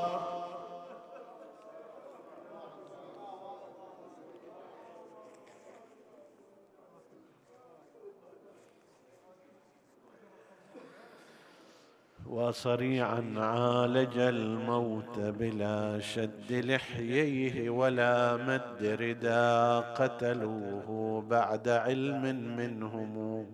وصريعا 12.39 13.35
عالج 13.37 14.19
الموت 14.19 15.19
بلا 15.19 16.01
شد 16.01 16.51
لحييه 16.51 17.71
ولا 17.71 18.37
مد 18.37 18.83
ردا 19.01 19.79
قتلوه 19.81 21.25
بعد 21.31 21.69
علم 21.69 22.23
منهم 22.57 23.47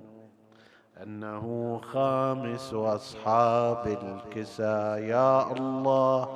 أنه 1.02 1.44
خامس 1.92 2.74
أصحاب 2.74 3.98
الكسى. 4.02 5.08
يا 5.08 5.52
الله 5.52 6.28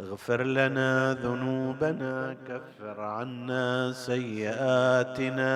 اغفر 0.00 0.42
لنا 0.42 1.14
ذنوبنا 1.14 2.36
كفر 2.48 3.00
عنا 3.00 3.92
سيئاتنا 3.92 5.52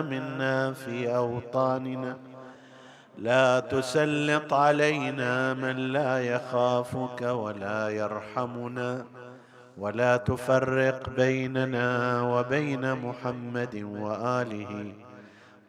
آمنا 0.00 0.72
في 0.72 1.16
أوطاننا. 1.16 2.33
لا 3.18 3.60
تسلط 3.60 4.52
علينا 4.52 5.54
من 5.54 5.76
لا 5.76 6.20
يخافك 6.20 7.22
ولا 7.22 7.88
يرحمنا 7.88 9.06
ولا 9.78 10.16
تفرق 10.16 11.08
بيننا 11.10 12.22
وبين 12.22 12.94
محمد 12.94 13.74
وآله 13.82 14.92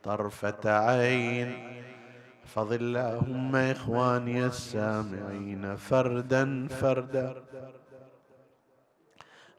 طرفة 0.03 0.63
عين. 0.65 1.75
احفظ 2.45 2.73
اللهم 2.73 3.55
إخواني 3.55 4.45
السامعين 4.45 5.75
فردا 5.75 6.67
فردا. 6.67 7.35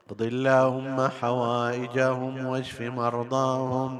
اقض 0.06 0.22
اللهم 0.22 1.08
حوائجهم 1.08 2.46
واشف 2.46 2.82
مرضاهم. 2.82 3.92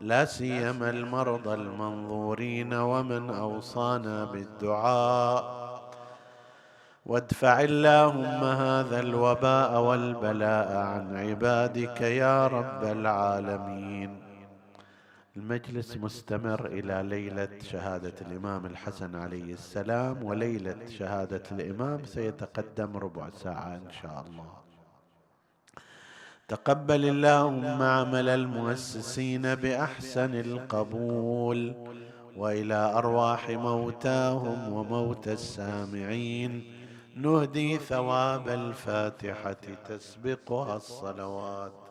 لا 0.00 0.24
سيما 0.24 0.90
المرضى 0.90 1.54
المنظورين 1.54 2.74
ومن 2.74 3.30
أوصانا 3.30 4.24
بالدعاء. 4.24 5.68
وادفع 7.06 7.60
اللهم 7.60 8.44
هذا 8.44 9.00
الوباء 9.00 9.80
والبلاء 9.80 10.76
عن 10.76 11.16
عبادك 11.16 12.00
يا 12.00 12.46
رب 12.46 12.84
العالمين. 12.84 14.22
المجلس 15.36 15.96
مستمر 15.96 16.66
إلى 16.66 17.02
ليلة 17.02 17.48
شهادة 17.62 18.14
الإمام 18.20 18.66
الحسن 18.66 19.16
عليه 19.16 19.52
السلام 19.52 20.24
وليلة 20.24 20.86
شهادة 20.88 21.42
الإمام 21.52 22.04
سيتقدم 22.04 22.96
ربع 22.96 23.30
ساعة 23.30 23.74
إن 23.74 23.90
شاء 24.02 24.24
الله. 24.28 24.57
تقبل 26.48 27.04
اللهم 27.04 27.82
عمل 27.82 28.28
المؤسسين 28.28 29.54
بأحسن 29.54 30.34
القبول 30.34 31.74
وإلى 32.36 32.74
أرواح 32.74 33.50
موتاهم 33.50 34.72
وموتى 34.72 35.32
السامعين. 35.32 36.72
نهدي 37.16 37.78
ثواب 37.78 38.48
الفاتحة 38.48 39.56
تسبقها 39.88 40.76
الصلوات. 40.76 41.87